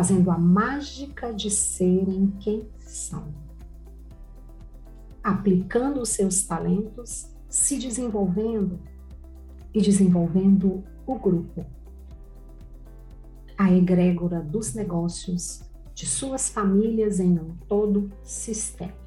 fazendo 0.00 0.30
a 0.30 0.38
mágica 0.38 1.30
de 1.30 1.50
serem 1.50 2.32
quem 2.40 2.66
são. 2.78 3.34
Aplicando 5.22 6.00
os 6.00 6.08
seus 6.08 6.42
talentos, 6.42 7.30
se 7.50 7.78
desenvolvendo 7.78 8.80
e 9.74 9.82
desenvolvendo 9.82 10.82
o 11.06 11.18
grupo. 11.18 11.66
A 13.58 13.70
egrégora 13.70 14.40
dos 14.40 14.72
negócios 14.72 15.60
de 15.92 16.06
suas 16.06 16.48
famílias 16.48 17.20
em 17.20 17.38
um 17.38 17.54
todo 17.68 18.10
sistema. 18.24 18.99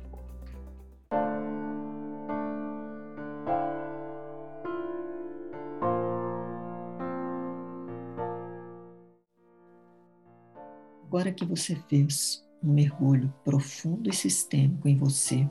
Agora 11.23 11.35
que 11.35 11.45
você 11.45 11.77
fez 11.87 12.45
um 12.61 12.73
mergulho 12.73 13.33
profundo 13.45 14.09
e 14.09 14.13
sistêmico 14.13 14.89
em 14.89 14.97
você, 14.97 15.49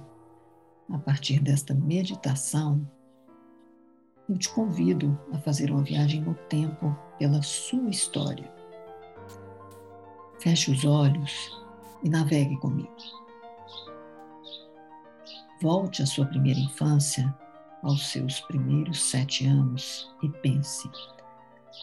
a 0.91 0.99
partir 0.99 1.41
desta 1.41 1.73
meditação, 1.73 2.87
eu 4.29 4.37
te 4.37 4.51
convido 4.51 5.19
a 5.33 5.39
fazer 5.39 5.71
uma 5.71 5.83
viagem 5.83 6.21
no 6.21 6.35
tempo 6.51 6.95
pela 7.19 7.41
sua 7.41 7.89
história. 7.89 8.53
Feche 10.41 10.71
os 10.71 10.85
olhos 10.85 11.51
e 12.05 12.11
navegue 12.11 12.59
comigo. 12.59 12.95
Volte 15.63 16.03
à 16.03 16.07
sua 16.07 16.27
primeira 16.27 16.61
infância, 16.61 17.35
aos 17.83 18.11
seus 18.11 18.43
primeiros 18.43 19.03
sete 19.03 19.47
anos, 19.47 20.15
e 20.23 20.29
pense: 20.29 20.87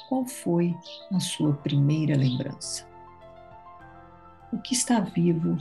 qual 0.08 0.28
foi 0.28 0.78
a 1.12 1.20
sua 1.20 1.56
primeira 1.56 2.16
lembrança? 2.16 2.89
O 4.52 4.58
que 4.58 4.74
está 4.74 5.00
vivo 5.00 5.58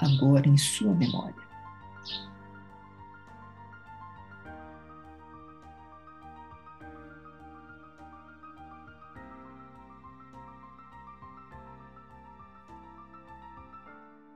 agora 0.00 0.48
em 0.48 0.56
sua 0.56 0.94
memória. 0.94 1.48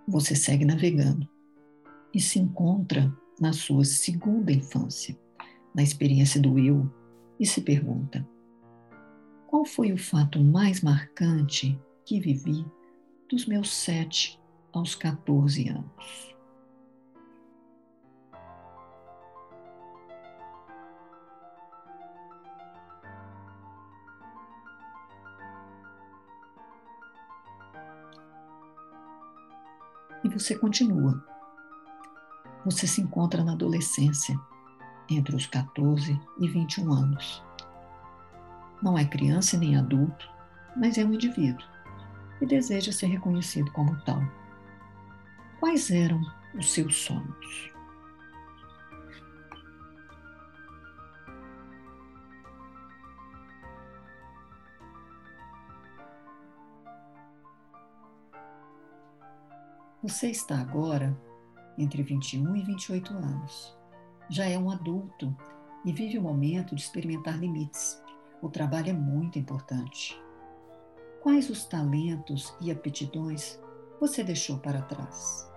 Você 0.08 0.36
segue 0.36 0.64
navegando 0.64 1.26
e 2.12 2.20
se 2.20 2.38
encontra 2.38 3.10
na 3.40 3.52
sua 3.52 3.84
segunda 3.84 4.52
infância, 4.52 5.18
na 5.74 5.82
experiência 5.82 6.38
do 6.40 6.58
eu, 6.58 6.92
e 7.40 7.46
se 7.46 7.62
pergunta: 7.62 8.28
qual 9.46 9.64
foi 9.64 9.90
o 9.90 9.96
fato 9.96 10.38
mais 10.42 10.82
marcante 10.82 11.80
que 12.04 12.20
vivi 12.20 12.66
dos 13.32 13.46
meus 13.46 13.72
sete 13.72 14.38
aos 14.74 14.94
14 14.94 15.66
anos. 15.70 16.36
E 30.22 30.28
você 30.28 30.54
continua. 30.58 31.26
Você 32.66 32.86
se 32.86 33.00
encontra 33.00 33.42
na 33.42 33.52
adolescência, 33.52 34.38
entre 35.08 35.34
os 35.34 35.46
14 35.46 36.20
e 36.38 36.48
21 36.48 36.92
anos. 36.92 37.42
Não 38.82 38.98
é 38.98 39.06
criança 39.06 39.56
nem 39.56 39.76
adulto, 39.76 40.28
mas 40.76 40.98
é 40.98 41.04
um 41.04 41.14
indivíduo 41.14 41.71
e 42.42 42.46
deseja 42.46 42.90
ser 42.90 43.06
reconhecido 43.06 43.70
como 43.70 43.96
tal. 44.04 44.20
Quais 45.60 45.92
eram 45.92 46.20
os 46.58 46.72
seus 46.72 46.96
sonhos? 46.96 47.72
Você 60.02 60.30
está 60.30 60.60
agora 60.60 61.16
entre 61.78 62.02
21 62.02 62.56
e 62.56 62.62
28 62.64 63.14
anos. 63.14 63.78
Já 64.28 64.46
é 64.46 64.58
um 64.58 64.68
adulto 64.68 65.34
e 65.84 65.92
vive 65.92 66.18
o 66.18 66.22
momento 66.22 66.74
de 66.74 66.82
experimentar 66.82 67.38
limites. 67.38 68.02
O 68.42 68.48
trabalho 68.48 68.90
é 68.90 68.92
muito 68.92 69.38
importante. 69.38 70.20
Quais 71.22 71.48
os 71.48 71.64
talentos 71.64 72.52
e 72.60 72.68
aptidões 72.68 73.56
você 74.00 74.24
deixou 74.24 74.58
para 74.58 74.82
trás? 74.82 75.48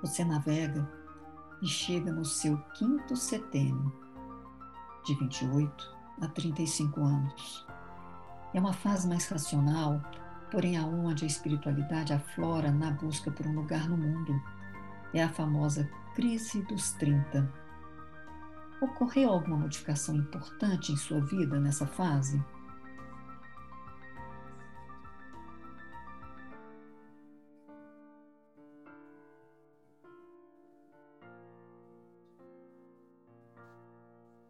Você 0.00 0.24
navega 0.24 0.90
e 1.60 1.66
chega 1.66 2.10
no 2.10 2.24
seu 2.24 2.56
quinto 2.72 3.14
setênio, 3.14 3.92
de 5.04 5.14
28 5.14 5.96
a 6.22 6.28
35 6.28 7.02
anos. 7.02 7.66
É 8.54 8.60
uma 8.60 8.72
fase 8.72 9.06
mais 9.06 9.28
racional, 9.28 10.00
porém 10.50 10.78
aonde 10.78 11.24
a 11.24 11.26
espiritualidade 11.26 12.14
aflora 12.14 12.70
na 12.70 12.92
busca 12.92 13.30
por 13.30 13.46
um 13.46 13.56
lugar 13.56 13.90
no 13.90 13.98
mundo. 13.98 14.57
É 15.14 15.22
a 15.22 15.28
famosa 15.28 15.88
crise 16.14 16.62
dos 16.62 16.92
30. 16.92 17.52
Ocorreu 18.80 19.30
alguma 19.30 19.56
modificação 19.56 20.16
importante 20.16 20.92
em 20.92 20.96
sua 20.96 21.20
vida 21.20 21.58
nessa 21.58 21.86
fase? 21.86 22.40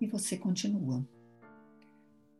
e 0.00 0.06
você 0.06 0.36
continua. 0.36 1.06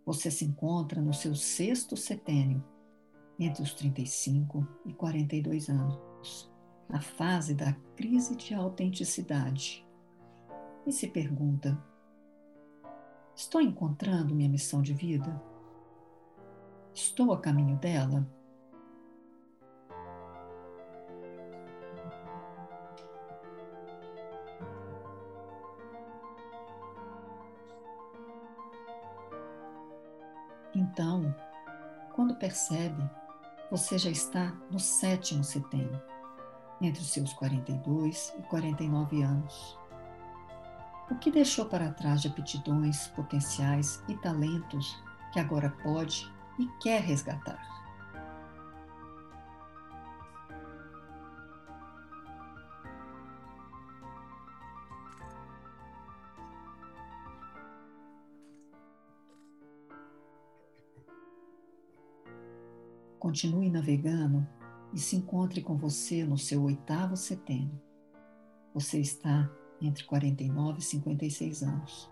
Você 0.05 0.31
se 0.31 0.45
encontra 0.45 1.03
no 1.03 1.13
seu 1.13 1.35
sexto 1.35 1.97
setênio, 1.97 2.65
entre 3.39 3.63
os 3.63 3.75
35 3.75 4.67
e 4.87 4.93
42 4.93 5.69
anos, 5.69 6.51
a 6.91 7.01
fase 7.01 7.55
da 7.55 7.75
crise 7.97 8.35
de 8.37 8.55
autenticidade. 8.55 9.87
E 10.87 10.93
se 10.93 11.09
pergunta: 11.09 11.77
Estou 13.35 13.61
encontrando 13.61 14.35
minha 14.35 14.49
missão 14.49 14.81
de 14.83 14.95
vida? 14.95 15.41
Estou 16.95 17.33
a 17.33 17.41
caminho 17.41 17.77
dela? 17.77 18.27
Então, 30.75 31.35
quando 32.15 32.35
percebe, 32.35 33.09
você 33.71 33.99
já 33.99 34.11
está 34.11 34.53
no 34.71 34.81
sétimo 34.81 35.45
setênio, 35.45 36.01
entre 36.81 37.03
os 37.03 37.11
seus 37.11 37.33
42 37.33 38.35
e 38.39 38.43
49 38.43 39.23
anos. 39.23 39.79
O 41.11 41.15
que 41.17 41.31
deixou 41.31 41.67
para 41.67 41.91
trás 41.91 42.23
de 42.23 42.29
aptidões, 42.29 43.09
potenciais 43.09 44.03
e 44.09 44.15
talentos 44.15 45.03
que 45.33 45.41
agora 45.41 45.71
pode 45.83 46.31
e 46.59 46.67
quer 46.83 47.01
resgatar? 47.01 47.67
Continue 63.19 63.69
navegando 63.69 64.47
e 64.93 64.99
se 64.99 65.17
encontre 65.17 65.63
com 65.63 65.77
você 65.77 66.25
no 66.25 66.39
seu 66.39 66.63
oitavo 66.63 67.17
setênio. 67.17 67.81
Você 68.75 69.01
está 69.01 69.51
entre 69.81 70.05
49 70.05 70.79
e 70.79 70.83
56 70.83 71.63
anos 71.63 72.11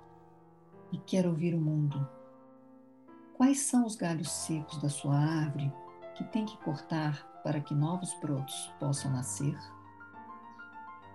e 0.92 0.98
quer 0.98 1.26
ouvir 1.26 1.54
o 1.54 1.60
mundo. 1.60 2.08
Quais 3.34 3.60
são 3.60 3.84
os 3.84 3.96
galhos 3.96 4.30
secos 4.30 4.80
da 4.80 4.88
sua 4.88 5.16
árvore 5.16 5.72
que 6.16 6.24
tem 6.24 6.44
que 6.44 6.56
cortar 6.58 7.26
para 7.42 7.60
que 7.60 7.74
novos 7.74 8.12
brotos 8.20 8.72
possam 8.78 9.12
nascer? 9.12 9.56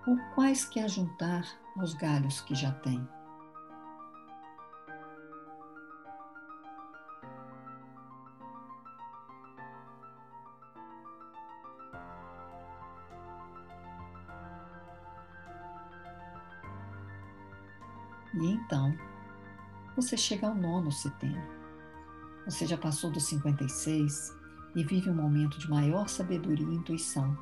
Ou 0.08 0.17
quais 0.36 0.65
quer 0.65 0.89
juntar 0.89 1.45
aos 1.78 1.93
galhos 1.93 2.41
que 2.41 2.56
já 2.56 2.71
tem? 2.71 3.08
Então, 18.71 18.97
você 19.97 20.15
chega 20.15 20.47
ao 20.47 20.55
nono 20.55 20.93
setembro. 20.93 21.43
Você 22.45 22.65
já 22.65 22.77
passou 22.77 23.12
dos 23.12 23.25
56 23.25 24.34
e 24.73 24.81
vive 24.86 25.10
um 25.10 25.13
momento 25.13 25.60
de 25.60 25.69
maior 25.69 26.07
sabedoria 26.07 26.65
e 26.65 26.75
intuição. 26.75 27.38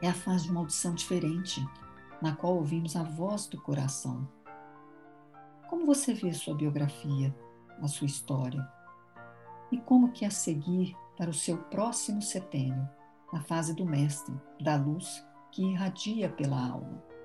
É 0.00 0.08
a 0.08 0.14
fase 0.14 0.44
de 0.44 0.52
uma 0.52 0.60
audição 0.60 0.94
diferente, 0.94 1.60
na 2.22 2.36
qual 2.36 2.54
ouvimos 2.54 2.94
a 2.94 3.02
voz 3.02 3.48
do 3.48 3.60
coração. 3.60 4.28
Como 5.68 5.84
você 5.84 6.14
vê 6.14 6.32
sua 6.32 6.54
biografia, 6.54 7.34
a 7.82 7.88
sua 7.88 8.06
história? 8.06 8.64
E 9.72 9.78
como 9.78 10.12
que 10.12 10.24
é 10.24 10.30
seguir 10.30 10.96
para 11.16 11.30
o 11.30 11.34
seu 11.34 11.58
próximo 11.58 12.22
setênio, 12.22 12.88
a 13.32 13.40
fase 13.40 13.74
do 13.74 13.84
mestre, 13.84 14.40
da 14.60 14.76
luz 14.76 15.26
que 15.50 15.64
irradia 15.64 16.28
pela 16.28 16.64
alma? 16.64 17.15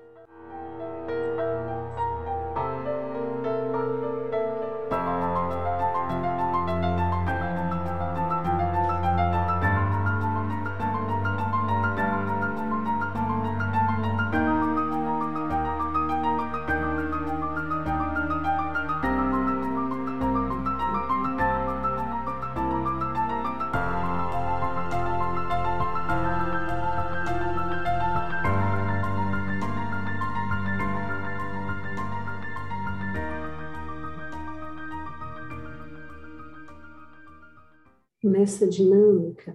Nessa 38.42 38.66
dinâmica 38.66 39.54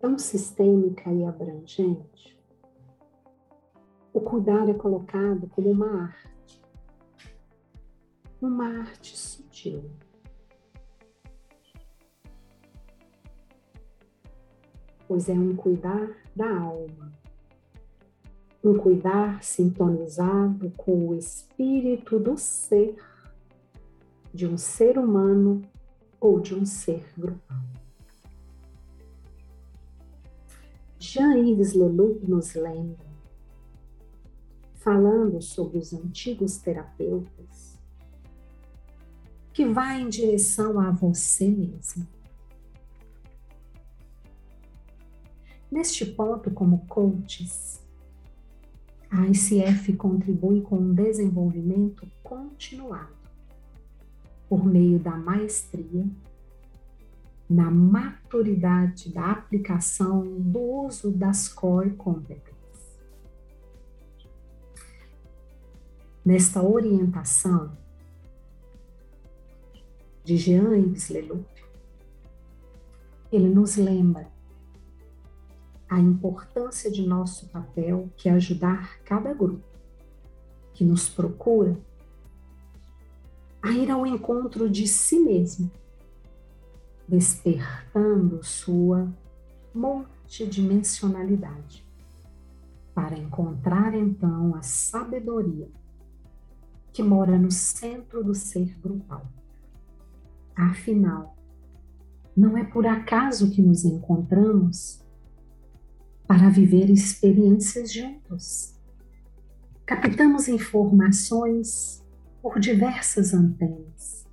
tão 0.00 0.18
sistêmica 0.18 1.12
e 1.12 1.26
abrangente, 1.26 2.42
o 4.14 4.18
cuidar 4.18 4.66
é 4.66 4.72
colocado 4.72 5.46
como 5.48 5.70
uma 5.70 6.04
arte, 6.04 6.62
uma 8.40 8.66
arte 8.66 9.14
sutil. 9.14 9.90
Pois 15.06 15.28
é 15.28 15.34
um 15.34 15.54
cuidar 15.54 16.16
da 16.34 16.48
alma, 16.48 17.12
um 18.64 18.78
cuidar 18.78 19.44
sintonizado 19.44 20.70
com 20.78 21.08
o 21.08 21.14
espírito 21.14 22.18
do 22.18 22.38
ser, 22.38 22.96
de 24.32 24.46
um 24.46 24.56
ser 24.56 24.98
humano 24.98 25.70
ou 26.22 26.38
de 26.38 26.54
um 26.54 26.64
ser 26.64 27.04
grupal. 27.18 27.58
Jean-Yves 30.96 31.74
Leloup 31.74 32.24
nos 32.28 32.54
lembra, 32.54 33.04
falando 34.76 35.42
sobre 35.42 35.78
os 35.78 35.92
antigos 35.92 36.58
terapeutas, 36.58 37.76
que 39.52 39.66
vai 39.66 40.00
em 40.00 40.08
direção 40.08 40.78
a 40.78 40.92
você 40.92 41.50
mesmo. 41.50 42.06
Neste 45.68 46.06
ponto, 46.06 46.52
como 46.52 46.86
coaches, 46.86 47.82
a 49.10 49.26
ICF 49.26 49.94
contribui 49.94 50.60
com 50.60 50.76
um 50.76 50.94
desenvolvimento 50.94 52.08
continuado 52.22 53.21
por 54.52 54.66
meio 54.66 54.98
da 54.98 55.16
maestria, 55.16 56.04
na 57.48 57.70
maturidade 57.70 59.08
da 59.08 59.30
aplicação 59.30 60.26
do 60.38 60.60
uso 60.60 61.10
das 61.10 61.48
core 61.48 61.92
competence. 61.92 62.52
nesta 66.22 66.62
orientação 66.62 67.74
de 70.22 70.36
Jean-Yves 70.36 71.08
Leloup, 71.08 71.48
ele 73.32 73.48
nos 73.48 73.76
lembra 73.76 74.30
a 75.88 75.98
importância 75.98 76.90
de 76.90 77.06
nosso 77.06 77.48
papel 77.48 78.10
que 78.18 78.28
é 78.28 78.32
ajudar 78.32 79.00
cada 79.02 79.32
grupo 79.32 79.64
que 80.74 80.84
nos 80.84 81.08
procura 81.08 81.74
a 83.62 83.70
ir 83.70 83.90
ao 83.90 84.06
encontro 84.06 84.68
de 84.68 84.86
si 84.88 85.18
mesmo, 85.20 85.70
despertando 87.06 88.42
sua 88.42 89.08
multidimensionalidade, 89.72 91.86
para 92.94 93.16
encontrar 93.16 93.94
então 93.94 94.54
a 94.54 94.60
sabedoria 94.62 95.68
que 96.92 97.02
mora 97.02 97.38
no 97.38 97.50
centro 97.50 98.22
do 98.22 98.34
ser 98.34 98.78
grupal. 98.80 99.26
Afinal, 100.54 101.34
não 102.36 102.58
é 102.58 102.64
por 102.64 102.86
acaso 102.86 103.50
que 103.50 103.62
nos 103.62 103.84
encontramos 103.84 105.00
para 106.26 106.50
viver 106.50 106.90
experiências 106.90 107.90
juntos. 107.92 108.74
Captamos 109.86 110.48
informações 110.48 112.01
por 112.42 112.58
diversas 112.58 113.32
antenas. 113.32 114.26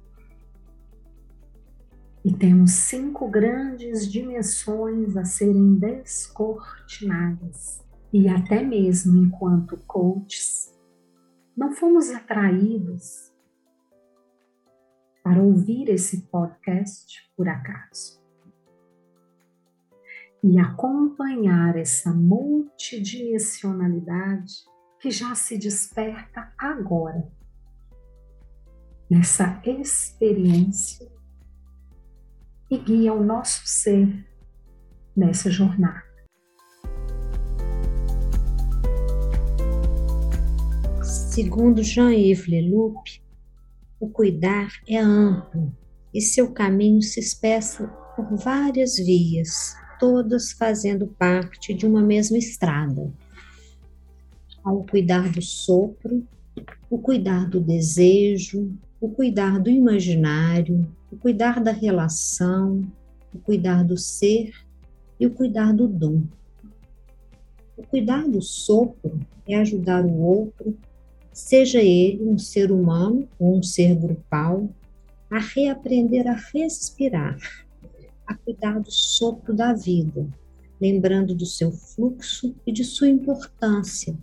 E 2.25 2.33
temos 2.33 2.71
cinco 2.71 3.29
grandes 3.29 4.11
dimensões 4.11 5.15
a 5.15 5.23
serem 5.23 5.75
descortinadas. 5.75 7.87
E 8.11 8.27
até 8.27 8.63
mesmo 8.63 9.23
enquanto 9.23 9.77
coaches, 9.85 10.75
não 11.55 11.71
fomos 11.71 12.09
atraídos 12.09 13.31
para 15.23 15.43
ouvir 15.43 15.89
esse 15.89 16.23
podcast 16.23 17.21
por 17.37 17.47
acaso 17.47 18.19
e 20.43 20.57
acompanhar 20.57 21.77
essa 21.77 22.11
multidimensionalidade 22.13 24.53
que 24.99 25.11
já 25.11 25.35
se 25.35 25.57
desperta 25.57 26.53
agora, 26.57 27.29
nessa 29.09 29.59
experiência 29.65 31.09
e 32.69 32.77
guia 32.77 33.13
o 33.13 33.23
nosso 33.23 33.61
ser 33.65 34.25
nessa 35.17 35.49
jornada. 35.49 36.03
Segundo 41.03 41.81
Jean-Yves 41.81 42.47
Leloup, 42.47 43.21
o 43.99 44.07
cuidar 44.09 44.69
é 44.87 44.99
amplo 44.99 45.75
e 46.13 46.21
seu 46.21 46.51
caminho 46.51 47.01
se 47.01 47.19
expressa 47.19 47.87
por 48.15 48.37
várias 48.37 48.97
vias, 48.97 49.75
todas 49.99 50.51
fazendo 50.51 51.07
parte 51.07 51.73
de 51.73 51.87
uma 51.87 52.01
mesma 52.01 52.37
estrada. 52.37 53.11
Ao 54.63 54.83
cuidar 54.83 55.31
do 55.31 55.41
sopro, 55.41 56.27
o 56.89 56.99
cuidar 56.99 57.49
do 57.49 57.59
desejo, 57.59 58.71
o 59.01 59.09
cuidar 59.09 59.59
do 59.59 59.69
imaginário, 59.69 60.87
o 61.11 61.17
cuidar 61.17 61.63
da 61.63 61.71
relação, 61.71 62.83
o 63.33 63.39
cuidar 63.39 63.83
do 63.83 63.97
ser 63.97 64.53
e 65.19 65.25
o 65.25 65.31
cuidar 65.31 65.73
do 65.73 65.87
dom. 65.87 66.23
O 67.77 67.83
cuidar 67.83 68.27
do 68.27 68.41
sopro 68.41 69.19
é 69.47 69.55
ajudar 69.55 70.05
o 70.05 70.21
outro, 70.21 70.77
seja 71.31 71.81
ele 71.81 72.23
um 72.23 72.37
ser 72.37 72.71
humano 72.71 73.27
ou 73.39 73.57
um 73.57 73.63
ser 73.63 73.95
grupal, 73.95 74.69
a 75.31 75.39
reaprender 75.39 76.27
a 76.27 76.33
respirar 76.33 77.37
a 78.29 78.35
cuidar 78.35 78.79
do 78.79 78.91
sopro 78.91 79.55
da 79.55 79.73
vida, 79.73 80.27
lembrando 80.79 81.33
do 81.33 81.47
seu 81.47 81.71
fluxo 81.71 82.55
e 82.65 82.71
de 82.71 82.83
sua 82.83 83.09
importância 83.09 84.15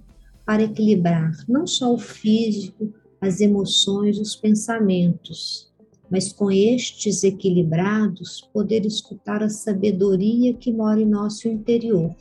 para 0.45 0.63
equilibrar 0.63 1.33
não 1.49 1.67
só 1.67 1.93
o 1.93 1.99
físico, 1.99 2.95
as 3.21 3.41
emoções, 3.41 4.19
os 4.19 4.37
pensamentos, 4.37 5.73
mas 6.11 6.33
com 6.33 6.51
estes 6.51 7.25
equilibrados 7.25 8.49
poder 8.53 8.87
escutar 8.87 9.43
a 9.43 9.49
sabedoria 9.49 10.55
que 10.55 10.73
mora 10.73 11.01
em 11.01 11.07
nosso 11.07 11.49
interior, 11.49 12.15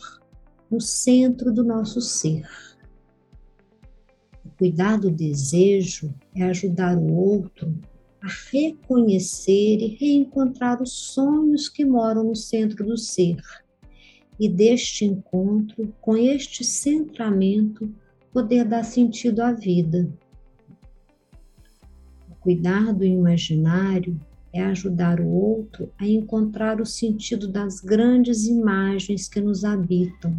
no 0.70 0.82
centro 0.82 1.54
do 1.54 1.64
nosso 1.64 2.02
ser. 2.02 2.48
O 4.44 4.50
cuidar 4.58 4.98
do 4.98 5.12
desejo 5.12 6.14
é 6.36 6.44
ajudar 6.44 6.98
o 6.98 7.14
outro 7.14 7.74
a 8.22 8.28
reconhecer 8.52 9.78
e 9.78 9.98
reencontrar 10.00 10.82
os 10.82 10.92
sonhos 10.92 11.70
que 11.70 11.86
moram 11.86 12.24
no 12.24 12.36
centro 12.36 12.84
do 12.84 12.98
ser. 12.98 13.38
E 14.40 14.50
deste 14.50 15.06
encontro, 15.06 15.94
com 16.02 16.18
este 16.18 16.64
centramento, 16.64 17.94
poder 18.34 18.66
dar 18.66 18.84
sentido 18.84 19.42
à 19.42 19.52
vida. 19.52 20.12
Cuidar 22.46 22.94
do 22.94 23.04
imaginário 23.04 24.22
é 24.54 24.62
ajudar 24.62 25.20
o 25.20 25.28
outro 25.28 25.92
a 25.98 26.06
encontrar 26.06 26.80
o 26.80 26.86
sentido 26.86 27.48
das 27.48 27.80
grandes 27.82 28.46
imagens 28.46 29.28
que 29.28 29.42
nos 29.42 29.66
habitam, 29.66 30.38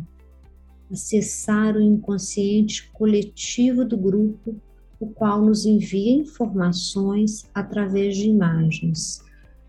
acessar 0.89 1.75
o 1.75 1.83
inconsciente 1.83 2.89
coletivo 2.93 3.85
do 3.85 3.97
grupo 3.97 4.55
o 5.01 5.09
qual 5.09 5.45
nos 5.45 5.67
envia 5.67 6.13
informações 6.13 7.51
através 7.53 8.17
de 8.17 8.29
imagens, 8.29 9.25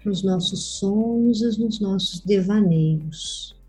nos 0.06 0.22
nossos 0.22 0.78
sonhos 0.78 1.42
e 1.42 1.60
nos 1.60 1.80
nossos 1.80 2.20
devaneios. 2.20 3.60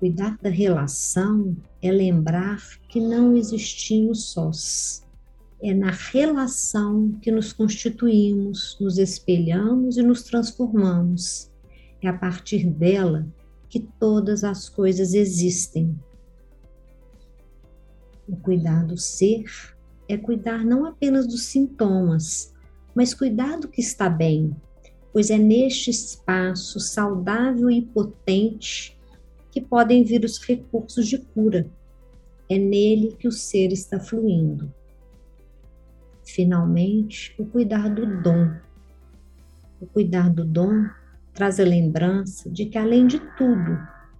Cuidar 0.00 0.36
da 0.42 0.50
relação 0.50 1.56
é 1.80 1.92
lembrar 1.92 2.60
que 2.88 2.98
não 2.98 3.36
existimos 3.36 4.24
sós. 4.24 5.05
É 5.62 5.72
na 5.72 5.90
relação 5.90 7.12
que 7.22 7.30
nos 7.30 7.52
constituímos, 7.52 8.76
nos 8.80 8.98
espelhamos 8.98 9.96
e 9.96 10.02
nos 10.02 10.22
transformamos. 10.22 11.50
É 12.02 12.08
a 12.08 12.12
partir 12.12 12.68
dela 12.68 13.26
que 13.68 13.80
todas 13.98 14.44
as 14.44 14.68
coisas 14.68 15.14
existem. 15.14 15.98
O 18.28 18.36
cuidar 18.36 18.84
do 18.84 18.96
ser 18.96 19.44
é 20.08 20.16
cuidar 20.16 20.64
não 20.64 20.84
apenas 20.84 21.26
dos 21.26 21.44
sintomas, 21.44 22.52
mas 22.94 23.14
cuidar 23.14 23.58
do 23.58 23.68
que 23.68 23.80
está 23.80 24.08
bem, 24.08 24.54
pois 25.12 25.30
é 25.30 25.38
neste 25.38 25.90
espaço 25.90 26.78
saudável 26.80 27.70
e 27.70 27.82
potente 27.82 28.96
que 29.50 29.60
podem 29.60 30.04
vir 30.04 30.24
os 30.24 30.38
recursos 30.38 31.08
de 31.08 31.18
cura. 31.18 31.68
É 32.48 32.58
nele 32.58 33.16
que 33.18 33.26
o 33.26 33.32
ser 33.32 33.72
está 33.72 33.98
fluindo. 33.98 34.72
Finalmente, 36.26 37.34
o 37.38 37.46
cuidar 37.46 37.88
do 37.88 38.20
dom. 38.20 38.50
O 39.80 39.86
cuidar 39.86 40.28
do 40.28 40.44
dom 40.44 40.84
traz 41.32 41.60
a 41.60 41.64
lembrança 41.64 42.50
de 42.50 42.66
que, 42.66 42.76
além 42.76 43.06
de 43.06 43.20
tudo, 43.36 43.78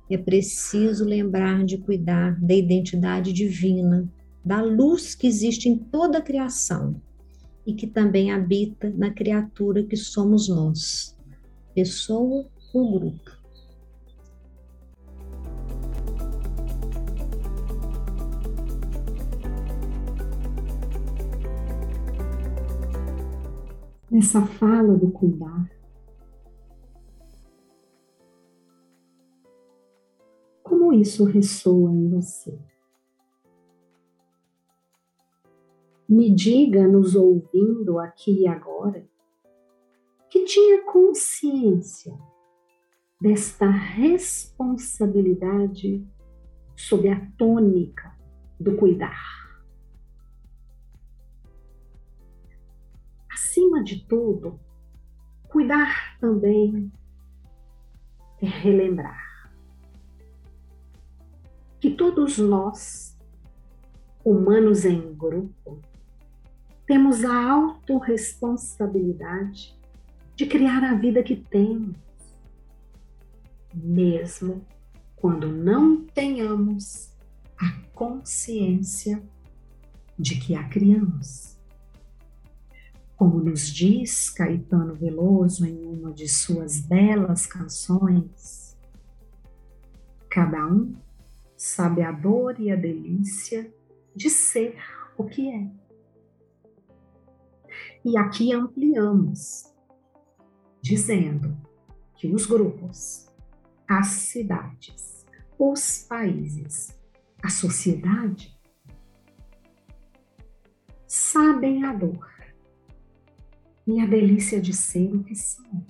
é 0.08 0.16
preciso 0.16 1.04
lembrar 1.04 1.64
de 1.64 1.78
cuidar 1.78 2.40
da 2.40 2.54
identidade 2.54 3.32
divina, 3.32 4.08
da 4.44 4.62
luz 4.62 5.14
que 5.14 5.26
existe 5.26 5.68
em 5.68 5.76
toda 5.76 6.18
a 6.18 6.22
criação 6.22 7.00
e 7.66 7.74
que 7.74 7.88
também 7.88 8.30
habita 8.30 8.88
na 8.90 9.10
criatura 9.10 9.82
que 9.82 9.96
somos 9.96 10.48
nós, 10.48 11.16
pessoa 11.74 12.46
ou 12.72 12.92
grupo. 13.00 13.35
Nessa 24.16 24.40
fala 24.46 24.96
do 24.96 25.10
cuidar, 25.10 25.68
Como 30.62 30.94
isso 30.94 31.24
ressoa 31.24 31.92
em 31.92 32.08
você? 32.08 32.58
Me 36.08 36.34
diga, 36.34 36.88
nos 36.88 37.14
ouvindo 37.14 37.98
aqui 37.98 38.44
e 38.44 38.48
agora, 38.48 39.06
que 40.30 40.46
tinha 40.46 40.82
consciência 40.84 42.18
desta 43.20 43.68
responsabilidade 43.68 46.02
sob 46.74 47.06
a 47.10 47.20
tônica 47.36 48.18
do 48.58 48.76
cuidar. 48.76 49.45
Acima 53.56 53.82
de 53.82 54.04
tudo, 54.04 54.60
cuidar 55.48 56.18
também 56.20 56.92
é 58.42 58.46
relembrar 58.46 59.50
que 61.80 61.92
todos 61.92 62.36
nós 62.36 63.16
humanos 64.22 64.84
em 64.84 65.14
grupo, 65.14 65.80
temos 66.84 67.24
a 67.24 67.50
autorresponsabilidade 67.50 69.74
de 70.34 70.44
criar 70.44 70.84
a 70.84 70.94
vida 70.94 71.22
que 71.22 71.36
temos, 71.36 71.96
mesmo 73.72 74.66
quando 75.16 75.50
não 75.50 76.04
tenhamos 76.04 77.10
a 77.56 77.72
consciência 77.94 79.22
de 80.18 80.38
que 80.38 80.54
a 80.54 80.68
criamos. 80.68 81.55
Como 83.16 83.40
nos 83.40 83.66
diz 83.68 84.28
Caetano 84.28 84.94
Veloso 84.94 85.64
em 85.64 85.86
uma 85.86 86.12
de 86.12 86.28
suas 86.28 86.80
belas 86.80 87.46
canções, 87.46 88.76
cada 90.28 90.66
um 90.66 90.94
sabe 91.56 92.02
a 92.02 92.12
dor 92.12 92.60
e 92.60 92.70
a 92.70 92.76
delícia 92.76 93.72
de 94.14 94.28
ser 94.28 94.76
o 95.16 95.24
que 95.24 95.48
é. 95.48 95.70
E 98.04 98.18
aqui 98.18 98.52
ampliamos, 98.52 99.72
dizendo 100.82 101.56
que 102.16 102.30
os 102.30 102.44
grupos, 102.44 103.28
as 103.88 104.08
cidades, 104.08 105.24
os 105.58 106.04
países, 106.06 106.94
a 107.42 107.48
sociedade 107.48 108.54
sabem 111.06 111.82
a 111.84 111.94
dor 111.94 112.35
e 113.86 114.00
a 114.00 114.06
delícia 114.06 114.60
de 114.60 114.72
ser 114.72 115.14
o 115.14 115.22
que 115.22 115.34
são. 115.34 115.86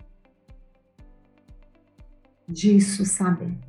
Disso 2.46 3.04
sabemos. 3.04 3.64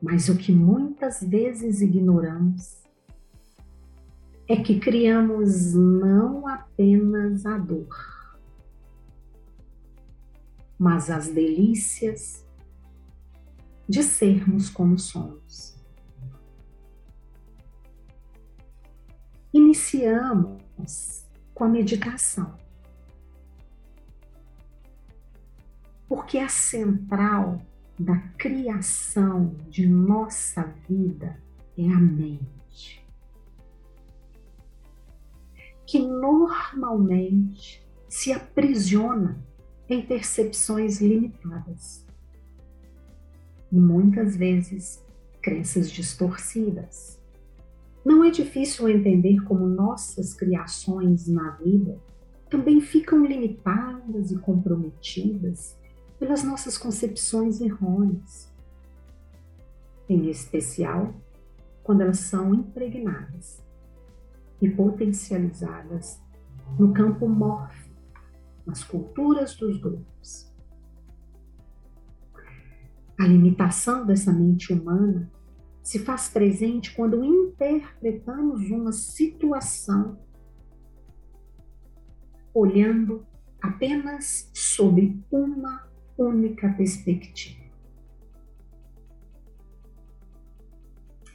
Mas 0.00 0.28
o 0.28 0.36
que 0.36 0.52
muitas 0.52 1.20
vezes 1.20 1.80
ignoramos 1.80 2.82
é 4.48 4.56
que 4.56 4.78
criamos 4.78 5.74
não 5.74 6.46
apenas 6.46 7.44
a 7.44 7.58
dor, 7.58 7.88
mas 10.78 11.10
as 11.10 11.28
delícias 11.28 12.46
de 13.88 14.02
sermos 14.02 14.68
como 14.70 14.98
somos. 14.98 15.76
Iniciamos 19.52 21.25
com 21.56 21.64
a 21.64 21.68
meditação. 21.68 22.54
Porque 26.06 26.36
a 26.38 26.50
central 26.50 27.62
da 27.98 28.18
criação 28.36 29.56
de 29.70 29.86
nossa 29.86 30.64
vida 30.86 31.42
é 31.78 31.88
a 31.88 31.98
mente, 31.98 33.02
que 35.86 35.98
normalmente 35.98 37.82
se 38.06 38.32
aprisiona 38.32 39.42
em 39.88 40.04
percepções 40.04 41.00
limitadas 41.00 42.06
e 43.72 43.80
muitas 43.80 44.36
vezes 44.36 45.02
crenças 45.40 45.90
distorcidas. 45.90 47.15
Não 48.06 48.22
é 48.22 48.30
difícil 48.30 48.88
entender 48.88 49.40
como 49.40 49.66
nossas 49.66 50.32
criações 50.32 51.26
na 51.26 51.50
vida 51.56 51.98
também 52.48 52.80
ficam 52.80 53.26
limitadas 53.26 54.30
e 54.30 54.38
comprometidas 54.38 55.76
pelas 56.16 56.44
nossas 56.44 56.78
concepções 56.78 57.60
errôneas, 57.60 58.48
em 60.08 60.30
especial 60.30 61.12
quando 61.82 62.02
elas 62.02 62.20
são 62.20 62.54
impregnadas 62.54 63.60
e 64.62 64.70
potencializadas 64.70 66.22
no 66.78 66.92
campo 66.92 67.28
mórfico, 67.28 67.96
nas 68.64 68.84
culturas 68.84 69.56
dos 69.56 69.80
grupos. 69.80 70.48
A 73.18 73.26
limitação 73.26 74.06
dessa 74.06 74.32
mente 74.32 74.72
humana 74.72 75.28
se 75.86 76.00
faz 76.00 76.28
presente 76.28 76.92
quando 76.96 77.24
interpretamos 77.24 78.68
uma 78.72 78.90
situação 78.90 80.18
olhando 82.52 83.24
apenas 83.62 84.50
sob 84.52 85.22
uma 85.30 85.88
única 86.18 86.68
perspectiva. 86.72 87.64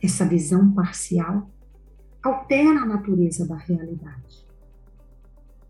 Essa 0.04 0.26
visão 0.26 0.74
parcial 0.74 1.50
altera 2.22 2.82
a 2.82 2.86
natureza 2.86 3.48
da 3.48 3.56
realidade, 3.56 4.46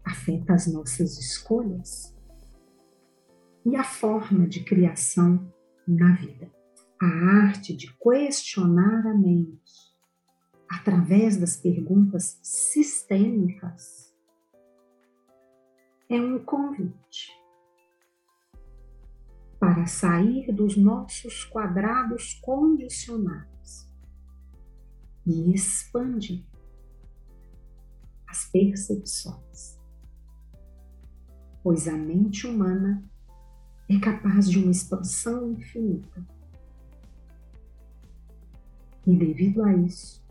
afeta 0.04 0.56
as 0.56 0.66
nossas 0.66 1.20
escolhas 1.20 2.18
e 3.64 3.76
a 3.76 3.84
forma 3.84 4.48
de 4.48 4.64
criação 4.64 5.54
na 5.88 6.16
vida. 6.16 6.61
A 7.02 7.48
arte 7.48 7.76
de 7.76 7.92
questionar 7.98 9.08
a 9.08 9.14
mente 9.16 9.74
através 10.70 11.36
das 11.36 11.58
perguntas 11.58 12.40
sistêmicas 12.44 14.16
é 16.08 16.22
um 16.22 16.38
convite 16.46 17.32
para 19.60 19.88
sair 19.88 20.54
dos 20.54 20.78
nossos 20.78 21.44
quadrados 21.44 22.36
condicionados 22.36 23.90
e 25.26 25.56
expandir 25.56 26.46
as 28.28 28.46
percepções. 28.52 29.80
Pois 31.64 31.88
a 31.88 31.98
mente 31.98 32.46
humana 32.46 33.04
é 33.90 34.00
capaz 34.00 34.48
de 34.48 34.60
uma 34.60 34.70
expansão 34.70 35.54
infinita. 35.54 36.41
E 39.06 39.16
devido 39.16 39.64
a 39.64 39.74
isso, 39.74 40.24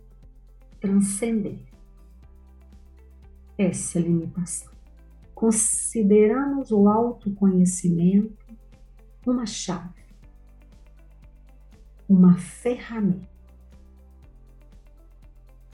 transcender 0.80 1.58
essa 3.58 3.98
limitação. 3.98 4.72
Consideramos 5.34 6.70
o 6.70 6.88
autoconhecimento 6.88 8.38
uma 9.26 9.46
chave, 9.46 10.04
uma 12.08 12.36
ferramenta 12.38 13.28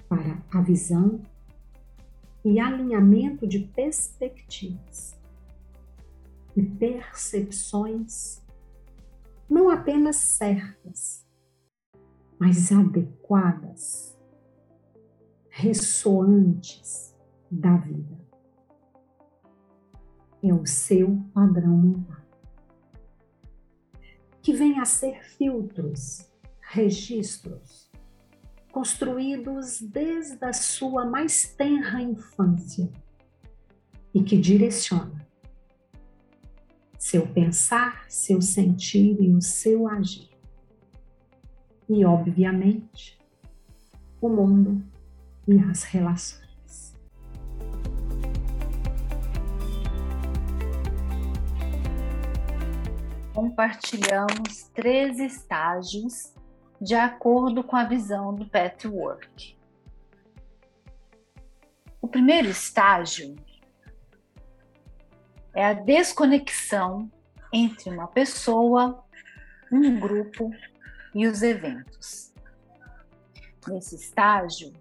para 0.09 0.43
a 0.53 0.61
visão 0.61 1.21
e 2.45 2.61
alinhamento 2.61 3.47
de 3.47 3.61
perspectivas 3.61 5.19
e 6.57 6.63
percepções 6.63 8.43
não 9.49 9.69
apenas 9.69 10.17
certas, 10.17 11.26
mas 12.39 12.71
adequadas, 12.71 14.17
ressoantes 15.49 17.17
da 17.51 17.77
vida. 17.77 18.17
É 20.43 20.53
o 20.53 20.67
seu 20.67 21.19
padrão 21.33 21.77
mental 21.77 22.27
que 24.47 24.53
vêm 24.53 24.79
a 24.79 24.85
ser 24.85 25.25
filtros, 25.25 26.31
registros, 26.61 27.91
construídos 28.71 29.81
desde 29.81 30.45
a 30.45 30.53
sua 30.53 31.05
mais 31.05 31.53
tenra 31.57 32.01
infância 32.01 32.89
e 34.15 34.23
que 34.23 34.37
direciona 34.37 35.27
seu 36.97 37.27
pensar, 37.27 38.05
seu 38.09 38.41
sentir 38.41 39.21
e 39.21 39.35
o 39.35 39.43
seu 39.43 39.89
agir. 39.89 40.26
E, 41.89 42.05
obviamente, 42.05 43.19
o 44.21 44.29
mundo 44.29 44.83
e 45.47 45.59
as 45.61 45.85
relações. 45.85 46.47
compartilhamos 53.37 54.71
três 54.75 55.19
estágios 55.19 56.33
de 56.81 56.95
acordo 56.95 57.63
com 57.63 57.77
a 57.77 57.85
visão 57.85 58.35
do 58.35 58.47
Pathwork. 58.47 59.59
O 62.01 62.09
primeiro 62.09 62.49
estágio 62.49 63.37
é 65.55 65.67
a 65.67 65.75
desconexão 65.75 67.11
entre 67.53 67.91
uma 67.91 68.07
pessoa, 68.09 69.05
um 69.71 70.01
grupo 70.01 70.51
e 71.17 71.27
os 71.27 71.43
eventos. 71.43 72.31
Nesse 73.67 73.97
estágio, 73.97 74.73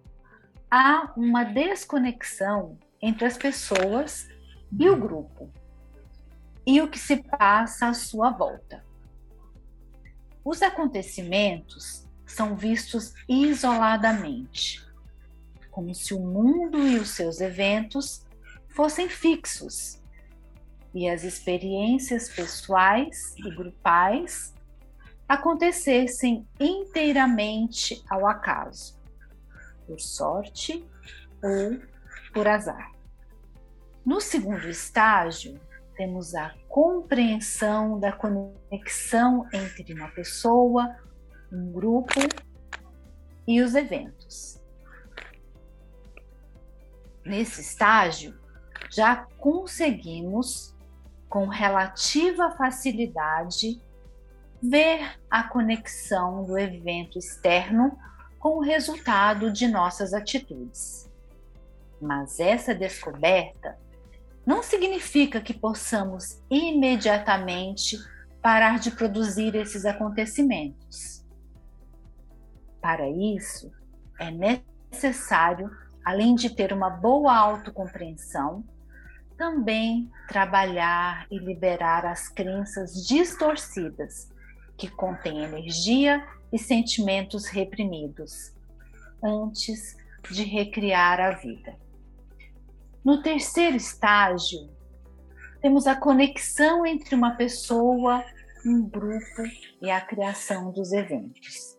há 0.70 1.14
uma 1.16 1.46
desconexão 1.46 2.78
entre 3.02 3.26
as 3.26 3.38
pessoas 3.38 4.28
e 4.78 4.90
o 4.90 4.98
grupo 4.98 5.50
e 6.68 6.82
o 6.82 6.90
que 6.90 7.00
se 7.00 7.24
passa 7.24 7.88
à 7.88 7.94
sua 7.94 8.32
volta. 8.32 8.84
Os 10.44 10.62
acontecimentos 10.62 12.06
são 12.26 12.56
vistos 12.56 13.14
isoladamente 13.30 14.86
como 15.76 15.94
se 15.94 16.14
o 16.14 16.20
mundo 16.22 16.88
e 16.88 16.98
os 16.98 17.10
seus 17.10 17.42
eventos 17.42 18.26
fossem 18.70 19.10
fixos 19.10 20.02
e 20.94 21.10
as 21.10 21.26
experiências 21.26 22.30
pessoais 22.30 23.36
e 23.38 23.54
grupais 23.54 24.55
acontecessem 25.28 26.48
inteiramente 26.60 28.04
ao 28.10 28.28
acaso, 28.28 29.00
por 29.88 30.00
sorte 30.00 30.88
ou 31.42 31.80
por 32.34 32.48
azar. 32.48 32.92
No 34.06 34.22
segundo 34.22 34.68
estágio, 34.70 35.60
temos 35.96 36.36
a 36.36 36.54
compreensão 36.68 38.00
da 38.00 38.12
conexão 38.12 39.48
entre 39.52 39.94
uma 39.94 40.10
pessoa, 40.10 40.96
um 41.52 41.72
grupo 41.72 42.20
e 43.48 43.62
os 43.62 43.74
eventos. 43.74 44.62
Nesse 47.26 47.62
estágio, 47.62 48.38
já 48.92 49.26
conseguimos, 49.40 50.76
com 51.28 51.48
relativa 51.48 52.52
facilidade, 52.52 53.82
ver 54.70 55.20
a 55.30 55.44
conexão 55.44 56.44
do 56.44 56.58
evento 56.58 57.18
externo 57.18 57.98
com 58.40 58.58
o 58.58 58.62
resultado 58.62 59.52
de 59.52 59.68
nossas 59.68 60.14
atitudes. 60.14 61.10
Mas 62.02 62.40
essa 62.40 62.74
descoberta 62.74 63.78
não 64.46 64.62
significa 64.62 65.42
que 65.42 65.54
possamos 65.54 66.42
imediatamente 66.50 67.98
parar 68.42 68.78
de 68.80 68.92
produzir 68.92 69.56
esses 69.56 69.86
acontecimentos. 69.86 71.26
Para 72.80 73.10
isso, 73.10 73.72
é 74.20 74.30
necessário, 74.30 75.72
além 76.04 76.36
de 76.36 76.52
ter 76.52 76.72
uma 76.72 76.90
boa 76.90 77.36
autocompreensão, 77.36 78.64
também 79.36 80.12
trabalhar 80.28 81.26
e 81.32 81.40
liberar 81.40 82.06
as 82.06 82.30
crenças 82.30 83.06
distorcidas 83.06 84.30
que 84.78 84.90
contêm 84.90 85.44
energia 85.44 86.26
e 86.52 86.60
sentimentos 86.60 87.46
reprimidos, 87.48 88.54
antes 89.24 89.98
de 90.32 90.44
recriar 90.44 91.20
a 91.20 91.32
vida. 91.32 91.78
No 93.04 93.22
terceiro 93.22 93.76
estágio, 93.76 94.70
temos 95.62 95.88
a 95.88 95.96
conexão 95.96 96.86
entre 96.86 97.16
uma 97.16 97.36
pessoa, 97.36 98.24
um 98.66 98.88
grupo 98.88 99.44
e 99.82 99.90
a 99.90 100.02
criação 100.02 100.72
dos 100.72 100.92
eventos. 100.92 101.78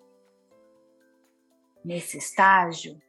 Nesse 1.85 2.19
estágio, 2.19 3.01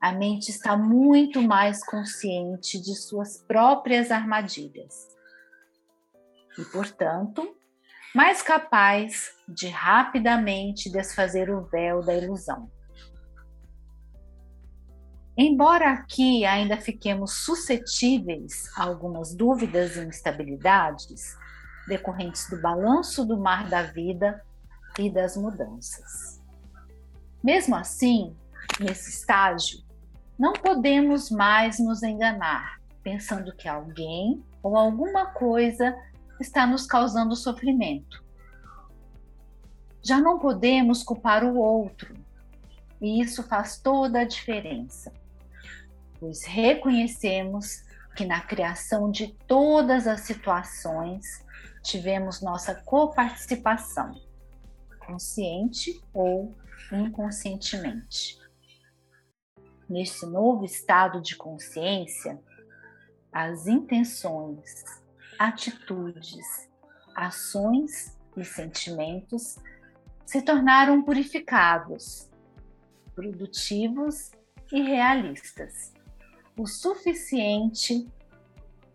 a 0.00 0.12
mente 0.12 0.50
está 0.50 0.76
muito 0.76 1.40
mais 1.42 1.82
consciente 1.84 2.78
de 2.78 2.94
suas 2.94 3.38
próprias 3.38 4.10
armadilhas 4.10 5.08
e, 6.58 6.64
portanto, 6.66 7.56
mais 8.14 8.42
capaz 8.42 9.32
de 9.48 9.66
rapidamente 9.66 10.88
desfazer 10.88 11.50
o 11.50 11.62
véu 11.62 12.00
da 12.00 12.14
ilusão. 12.14 12.70
Embora 15.36 15.90
aqui 15.90 16.44
ainda 16.44 16.76
fiquemos 16.76 17.44
suscetíveis 17.44 18.70
a 18.76 18.84
algumas 18.84 19.34
dúvidas 19.34 19.96
e 19.96 20.04
instabilidades 20.04 21.36
decorrentes 21.88 22.48
do 22.48 22.62
balanço 22.62 23.24
do 23.24 23.36
mar 23.36 23.68
da 23.68 23.82
vida 23.82 24.40
e 24.96 25.10
das 25.10 25.36
mudanças. 25.36 26.40
Mesmo 27.42 27.74
assim, 27.74 28.36
nesse 28.78 29.10
estágio, 29.10 29.80
não 30.38 30.52
podemos 30.52 31.30
mais 31.30 31.80
nos 31.80 32.04
enganar, 32.04 32.78
pensando 33.02 33.54
que 33.56 33.68
alguém 33.68 34.40
ou 34.62 34.76
alguma 34.76 35.26
coisa 35.26 35.94
está 36.40 36.66
nos 36.66 36.86
causando 36.86 37.36
sofrimento. 37.36 38.22
Já 40.02 40.20
não 40.20 40.38
podemos 40.38 41.02
culpar 41.02 41.44
o 41.44 41.56
outro, 41.56 42.14
e 43.00 43.20
isso 43.20 43.42
faz 43.42 43.80
toda 43.80 44.20
a 44.20 44.24
diferença, 44.24 45.12
pois 46.18 46.44
reconhecemos 46.44 47.84
que 48.14 48.24
na 48.24 48.40
criação 48.40 49.10
de 49.10 49.34
todas 49.46 50.06
as 50.06 50.20
situações 50.20 51.44
tivemos 51.82 52.40
nossa 52.40 52.74
coparticipação, 52.74 54.14
consciente 55.06 56.00
ou 56.12 56.54
inconscientemente. 56.92 58.38
Neste 59.88 60.24
novo 60.24 60.64
estado 60.64 61.20
de 61.20 61.36
consciência, 61.36 62.40
as 63.30 63.66
intenções, 63.66 65.02
atitudes, 65.38 66.68
ações 67.14 68.18
e 68.36 68.44
sentimentos 68.44 69.56
se 70.26 70.42
tornaram 70.42 71.02
purificados, 71.02 72.30
produtivos 73.14 74.30
e 74.72 74.82
realistas, 74.82 75.92
o 76.56 76.66
suficiente 76.66 78.06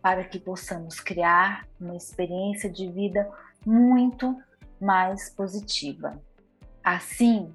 para 0.02 0.24
que 0.24 0.40
possamos 0.40 1.00
criar 1.00 1.68
uma 1.80 1.96
experiência 1.96 2.70
de 2.70 2.90
vida 2.92 3.30
muito 3.66 4.42
mais 4.80 5.30
positiva. 5.30 6.22
Assim, 6.84 7.54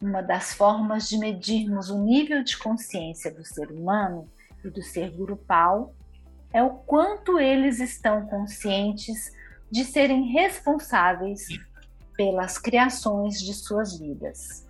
uma 0.00 0.22
das 0.22 0.54
formas 0.54 1.08
de 1.08 1.18
medirmos 1.18 1.90
o 1.90 1.98
nível 1.98 2.44
de 2.44 2.56
consciência 2.58 3.32
do 3.32 3.44
ser 3.44 3.70
humano 3.70 4.30
e 4.64 4.70
do 4.70 4.82
ser 4.82 5.10
grupal 5.10 5.94
é 6.52 6.62
o 6.62 6.70
quanto 6.70 7.38
eles 7.38 7.80
estão 7.80 8.26
conscientes 8.26 9.32
de 9.70 9.84
serem 9.84 10.32
responsáveis 10.32 11.46
pelas 12.16 12.58
criações 12.58 13.40
de 13.40 13.54
suas 13.54 13.98
vidas. 13.98 14.66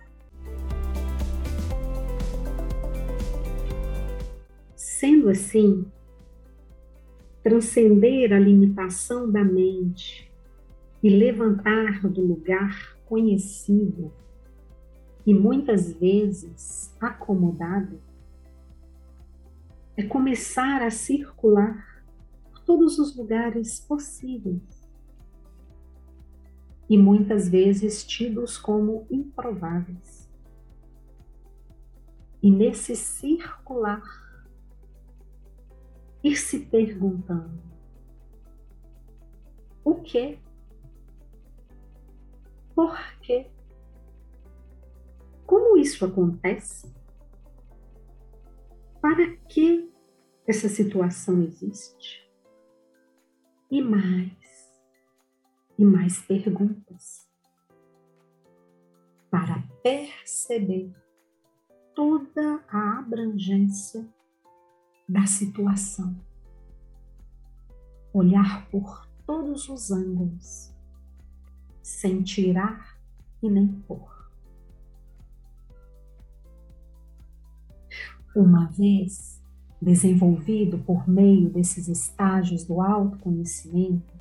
Sendo 4.75 5.29
assim, 5.29 5.85
transcender 7.41 8.33
a 8.33 8.39
limitação 8.39 9.31
da 9.31 9.43
mente 9.43 10.29
e 11.01 11.09
levantar 11.09 12.01
do 12.01 12.21
lugar 12.21 12.97
conhecido 13.05 14.11
e 15.25 15.33
muitas 15.33 15.93
vezes 15.93 16.93
acomodado 16.99 17.99
é 19.99 20.03
começar 20.03 20.81
a 20.81 20.89
circular 20.89 22.05
por 22.45 22.61
todos 22.61 22.97
os 22.99 23.17
lugares 23.17 23.81
possíveis 23.81 24.89
e 26.89 26.97
muitas 26.97 27.49
vezes 27.49 28.05
tidos 28.05 28.57
como 28.57 29.05
improváveis. 29.11 30.31
E 32.41 32.49
nesse 32.49 32.95
circular, 32.95 34.01
ir 36.23 36.37
se 36.37 36.59
perguntando: 36.61 37.61
o 39.83 39.95
que? 39.95 40.39
Por 42.73 42.97
quê? 43.19 43.51
Como 45.45 45.77
isso 45.77 46.05
acontece? 46.05 46.98
Para 49.01 49.35
que 49.47 49.91
essa 50.47 50.67
situação 50.67 51.41
existe? 51.43 52.29
E 53.71 53.81
mais, 53.81 54.73
e 55.77 55.85
mais 55.85 56.19
perguntas 56.21 57.29
para 59.29 59.61
perceber 59.83 60.93
toda 61.95 62.63
a 62.67 62.99
abrangência 62.99 64.07
da 65.07 65.25
situação. 65.25 66.19
Olhar 68.13 68.67
por 68.69 69.07
todos 69.25 69.69
os 69.69 69.91
ângulos, 69.91 70.73
sem 71.83 72.23
tirar 72.23 72.99
e 73.41 73.49
nem 73.49 73.67
pôr. 73.67 74.18
Uma 78.39 78.67
vez 78.67 79.37
desenvolvido 79.81 80.79
por 80.79 81.09
meio 81.09 81.49
desses 81.49 81.89
estágios 81.89 82.63
do 82.63 82.79
autoconhecimento, 82.79 84.13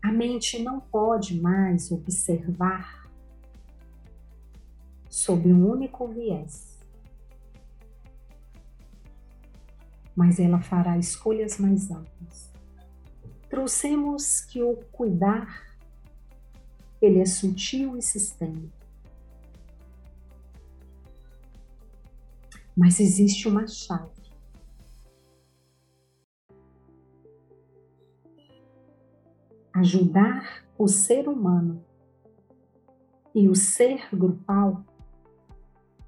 a 0.00 0.12
mente 0.12 0.62
não 0.62 0.78
pode 0.78 1.40
mais 1.40 1.90
observar 1.90 3.10
sob 5.10 5.52
um 5.52 5.68
único 5.68 6.06
viés, 6.06 6.78
mas 10.14 10.38
ela 10.38 10.60
fará 10.60 10.96
escolhas 10.96 11.58
mais 11.58 11.90
amplas. 11.90 12.48
Trouxemos 13.50 14.40
que 14.40 14.62
o 14.62 14.76
cuidar 14.92 15.76
ele 17.02 17.18
é 17.18 17.26
sutil 17.26 17.98
e 17.98 18.02
sistêmico 18.02 18.83
Mas 22.76 22.98
existe 22.98 23.48
uma 23.48 23.66
chave. 23.66 24.10
Ajudar 29.72 30.64
o 30.78 30.88
ser 30.88 31.28
humano 31.28 31.84
e 33.34 33.48
o 33.48 33.54
ser 33.54 34.08
grupal 34.14 34.84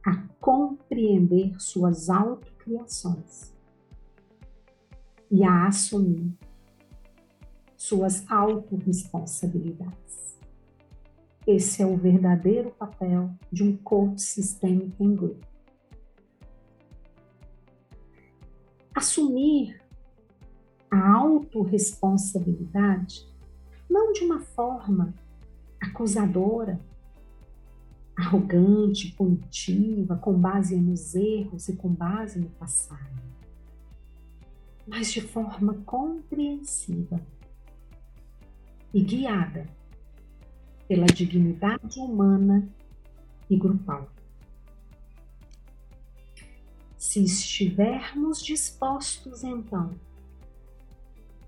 a 0.05 0.17
compreender 0.41 1.61
suas 1.61 2.09
autocriações 2.09 3.53
e 5.31 5.45
a 5.45 5.67
assumir 5.67 6.33
suas 7.77 8.29
autorresponsabilidades. 8.31 10.39
Esse 11.47 11.83
é 11.83 11.87
o 11.87 11.97
verdadeiro 11.97 12.71
papel 12.73 13.31
de 13.53 13.63
um 13.63 13.77
coach 13.77 14.21
sistêmico 14.21 15.05
em 15.05 15.15
grupo. 15.15 15.56
Assumir 18.97 19.81
a 20.91 21.13
autorresponsabilidade 21.17 23.31
não 23.91 24.15
de 24.15 24.25
uma 24.25 24.41
forma 24.41 25.13
acusadora, 25.79 26.81
arrogante, 28.17 29.13
punitiva, 29.13 30.17
com 30.17 30.33
base 30.33 30.81
nos 30.81 31.15
erros 31.15 31.69
e 31.69 31.77
com 31.77 31.93
base 31.93 32.41
no 32.41 32.49
passado, 32.49 33.23
mas 34.87 35.13
de 35.13 35.21
forma 35.21 35.75
compreensiva 35.85 37.21
e 38.95 39.03
guiada 39.03 39.67
pela 40.89 41.05
dignidade 41.05 42.01
humana 42.01 42.67
e 43.51 43.59
grupal. 43.59 44.09
Se 47.07 47.23
estivermos 47.23 48.43
dispostos, 48.43 49.45
então, 49.45 49.95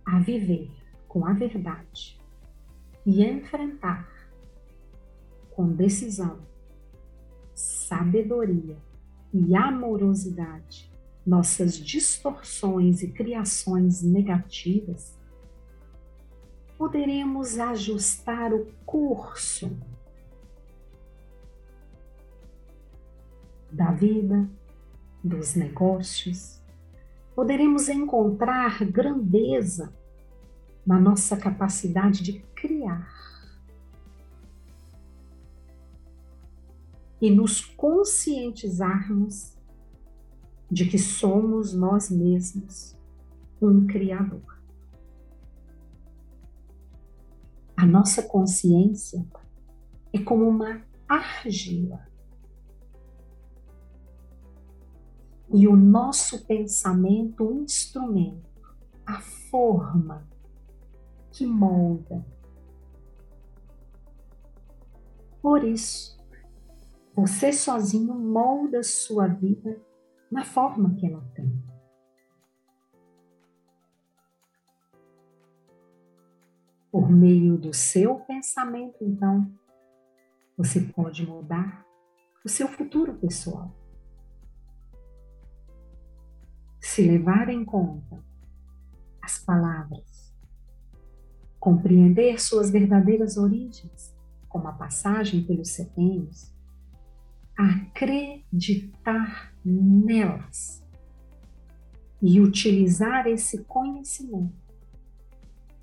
a 0.06 0.20
viver 0.20 0.70
com 1.09 1.26
a 1.26 1.32
verdade 1.32 2.16
e 3.04 3.24
enfrentar 3.24 4.09
com 5.50 5.72
decisão, 5.72 6.38
sabedoria 7.56 8.78
e 9.34 9.56
amorosidade 9.56 10.92
nossas 11.26 11.76
distorções 11.76 13.02
e 13.02 13.09
criações 13.09 14.00
negativas, 14.00 15.18
poderemos 16.78 17.59
ajustar 17.59 18.54
o 18.54 18.64
curso 18.86 19.76
da 23.72 23.90
vida, 23.90 24.48
dos 25.29 25.55
negócios, 25.55 26.61
poderemos 27.35 27.89
encontrar 27.89 28.85
grandeza 28.85 29.95
na 30.87 30.99
nossa 30.99 31.37
capacidade 31.37 32.22
de 32.22 32.41
criar 32.55 33.18
e 37.20 37.31
nos 37.31 37.61
conscientizarmos 37.61 39.57
de 40.70 40.87
que 40.87 40.99
somos 40.99 41.74
nós 41.74 42.11
mesmos 42.11 42.97
um 43.61 43.87
Criador. 43.87 44.59
A 47.76 47.87
nossa 47.87 48.22
consciência 48.22 49.24
é 50.12 50.18
como 50.18 50.49
uma 50.49 50.83
argila. 51.09 52.07
E 55.51 55.66
o 55.66 55.74
nosso 55.74 56.44
pensamento, 56.46 57.44
o 57.44 57.62
instrumento, 57.62 58.49
a 59.07 59.20
forma 59.51 60.28
que 61.32 61.46
molda. 61.46 62.26
Por 65.40 65.64
isso, 65.64 66.18
você 67.14 67.53
sozinho 67.53 68.14
molda 68.14 68.82
sua 68.82 69.26
vida 69.26 69.80
na 70.30 70.44
forma 70.44 70.94
que 70.96 71.07
ela 71.07 71.24
tem. 71.34 71.51
Por 76.90 77.11
meio 77.11 77.57
do 77.57 77.72
seu 77.72 78.16
pensamento, 78.20 79.03
então, 79.03 79.51
você 80.57 80.80
pode 80.80 81.26
mudar 81.26 81.86
o 82.44 82.49
seu 82.49 82.66
futuro 82.66 83.14
pessoal. 83.14 83.78
Se 86.89 87.03
levar 87.03 87.51
em 87.51 87.66
conta 87.66 88.18
as 89.20 89.39
palavras, 89.39 90.34
compreender 91.61 92.41
suas 92.41 92.70
verdadeiras 92.70 93.36
origens, 93.36 94.16
como 94.49 94.68
a 94.68 94.72
passagem 94.72 95.45
pelos 95.45 95.68
setênios, 95.68 96.51
acreditar 97.55 99.55
nelas 99.62 100.82
e 102.22 102.41
utilizar 102.41 103.26
esse 103.26 103.64
conhecimento 103.64 104.57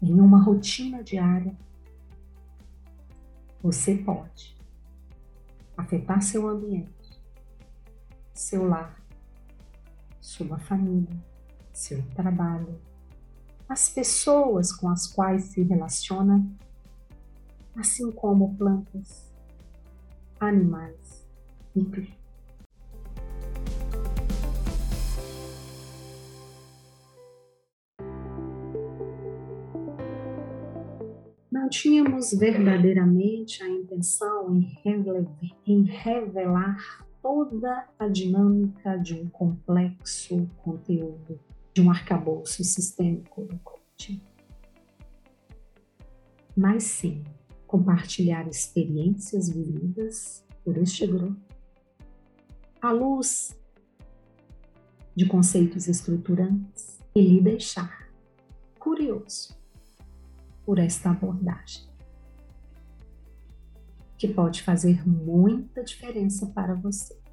em 0.02 0.20
uma 0.20 0.42
rotina 0.42 1.04
diária, 1.04 1.56
você 3.62 3.96
pode 3.96 4.58
afetar 5.78 6.24
seu 6.24 6.48
ambiente, 6.48 7.22
seu 8.34 8.68
lar, 8.68 9.05
sua 10.26 10.58
família, 10.58 11.24
seu 11.72 12.02
trabalho, 12.16 12.82
as 13.70 13.90
pessoas 13.90 14.72
com 14.72 14.90
as 14.90 15.06
quais 15.06 15.46
se 15.46 15.62
relaciona, 15.62 16.44
assim 17.76 18.12
como 18.12 18.56
plantas, 18.58 19.32
animais 20.40 21.28
e 21.76 21.82
bichos. 21.82 22.26
não 31.52 31.70
tínhamos 31.70 32.32
verdadeiramente 32.32 33.64
a 33.64 33.68
intenção 33.68 34.56
em 35.66 35.84
revelar 35.84 37.05
toda 37.26 37.90
a 37.98 38.08
dinâmica 38.08 38.98
de 39.00 39.16
um 39.16 39.28
complexo 39.28 40.48
conteúdo, 40.58 41.40
de 41.74 41.82
um 41.82 41.90
arcabouço 41.90 42.64
sistêmico 42.64 43.46
do 43.46 43.58
coaching. 43.64 44.22
Mas 46.56 46.84
sim, 46.84 47.24
compartilhar 47.66 48.48
experiências 48.48 49.50
vividas 49.50 50.46
por 50.64 50.78
este 50.78 51.08
grupo, 51.08 51.42
à 52.80 52.92
luz 52.92 53.60
de 55.16 55.26
conceitos 55.26 55.88
estruturantes 55.88 57.00
e 57.16 57.22
lhe 57.22 57.42
deixar 57.42 58.08
curioso 58.78 59.58
por 60.64 60.78
esta 60.78 61.10
abordagem, 61.10 61.88
que 64.28 64.34
pode 64.34 64.64
fazer 64.64 65.08
muita 65.08 65.84
diferença 65.84 66.48
para 66.48 66.74
você. 66.74 67.25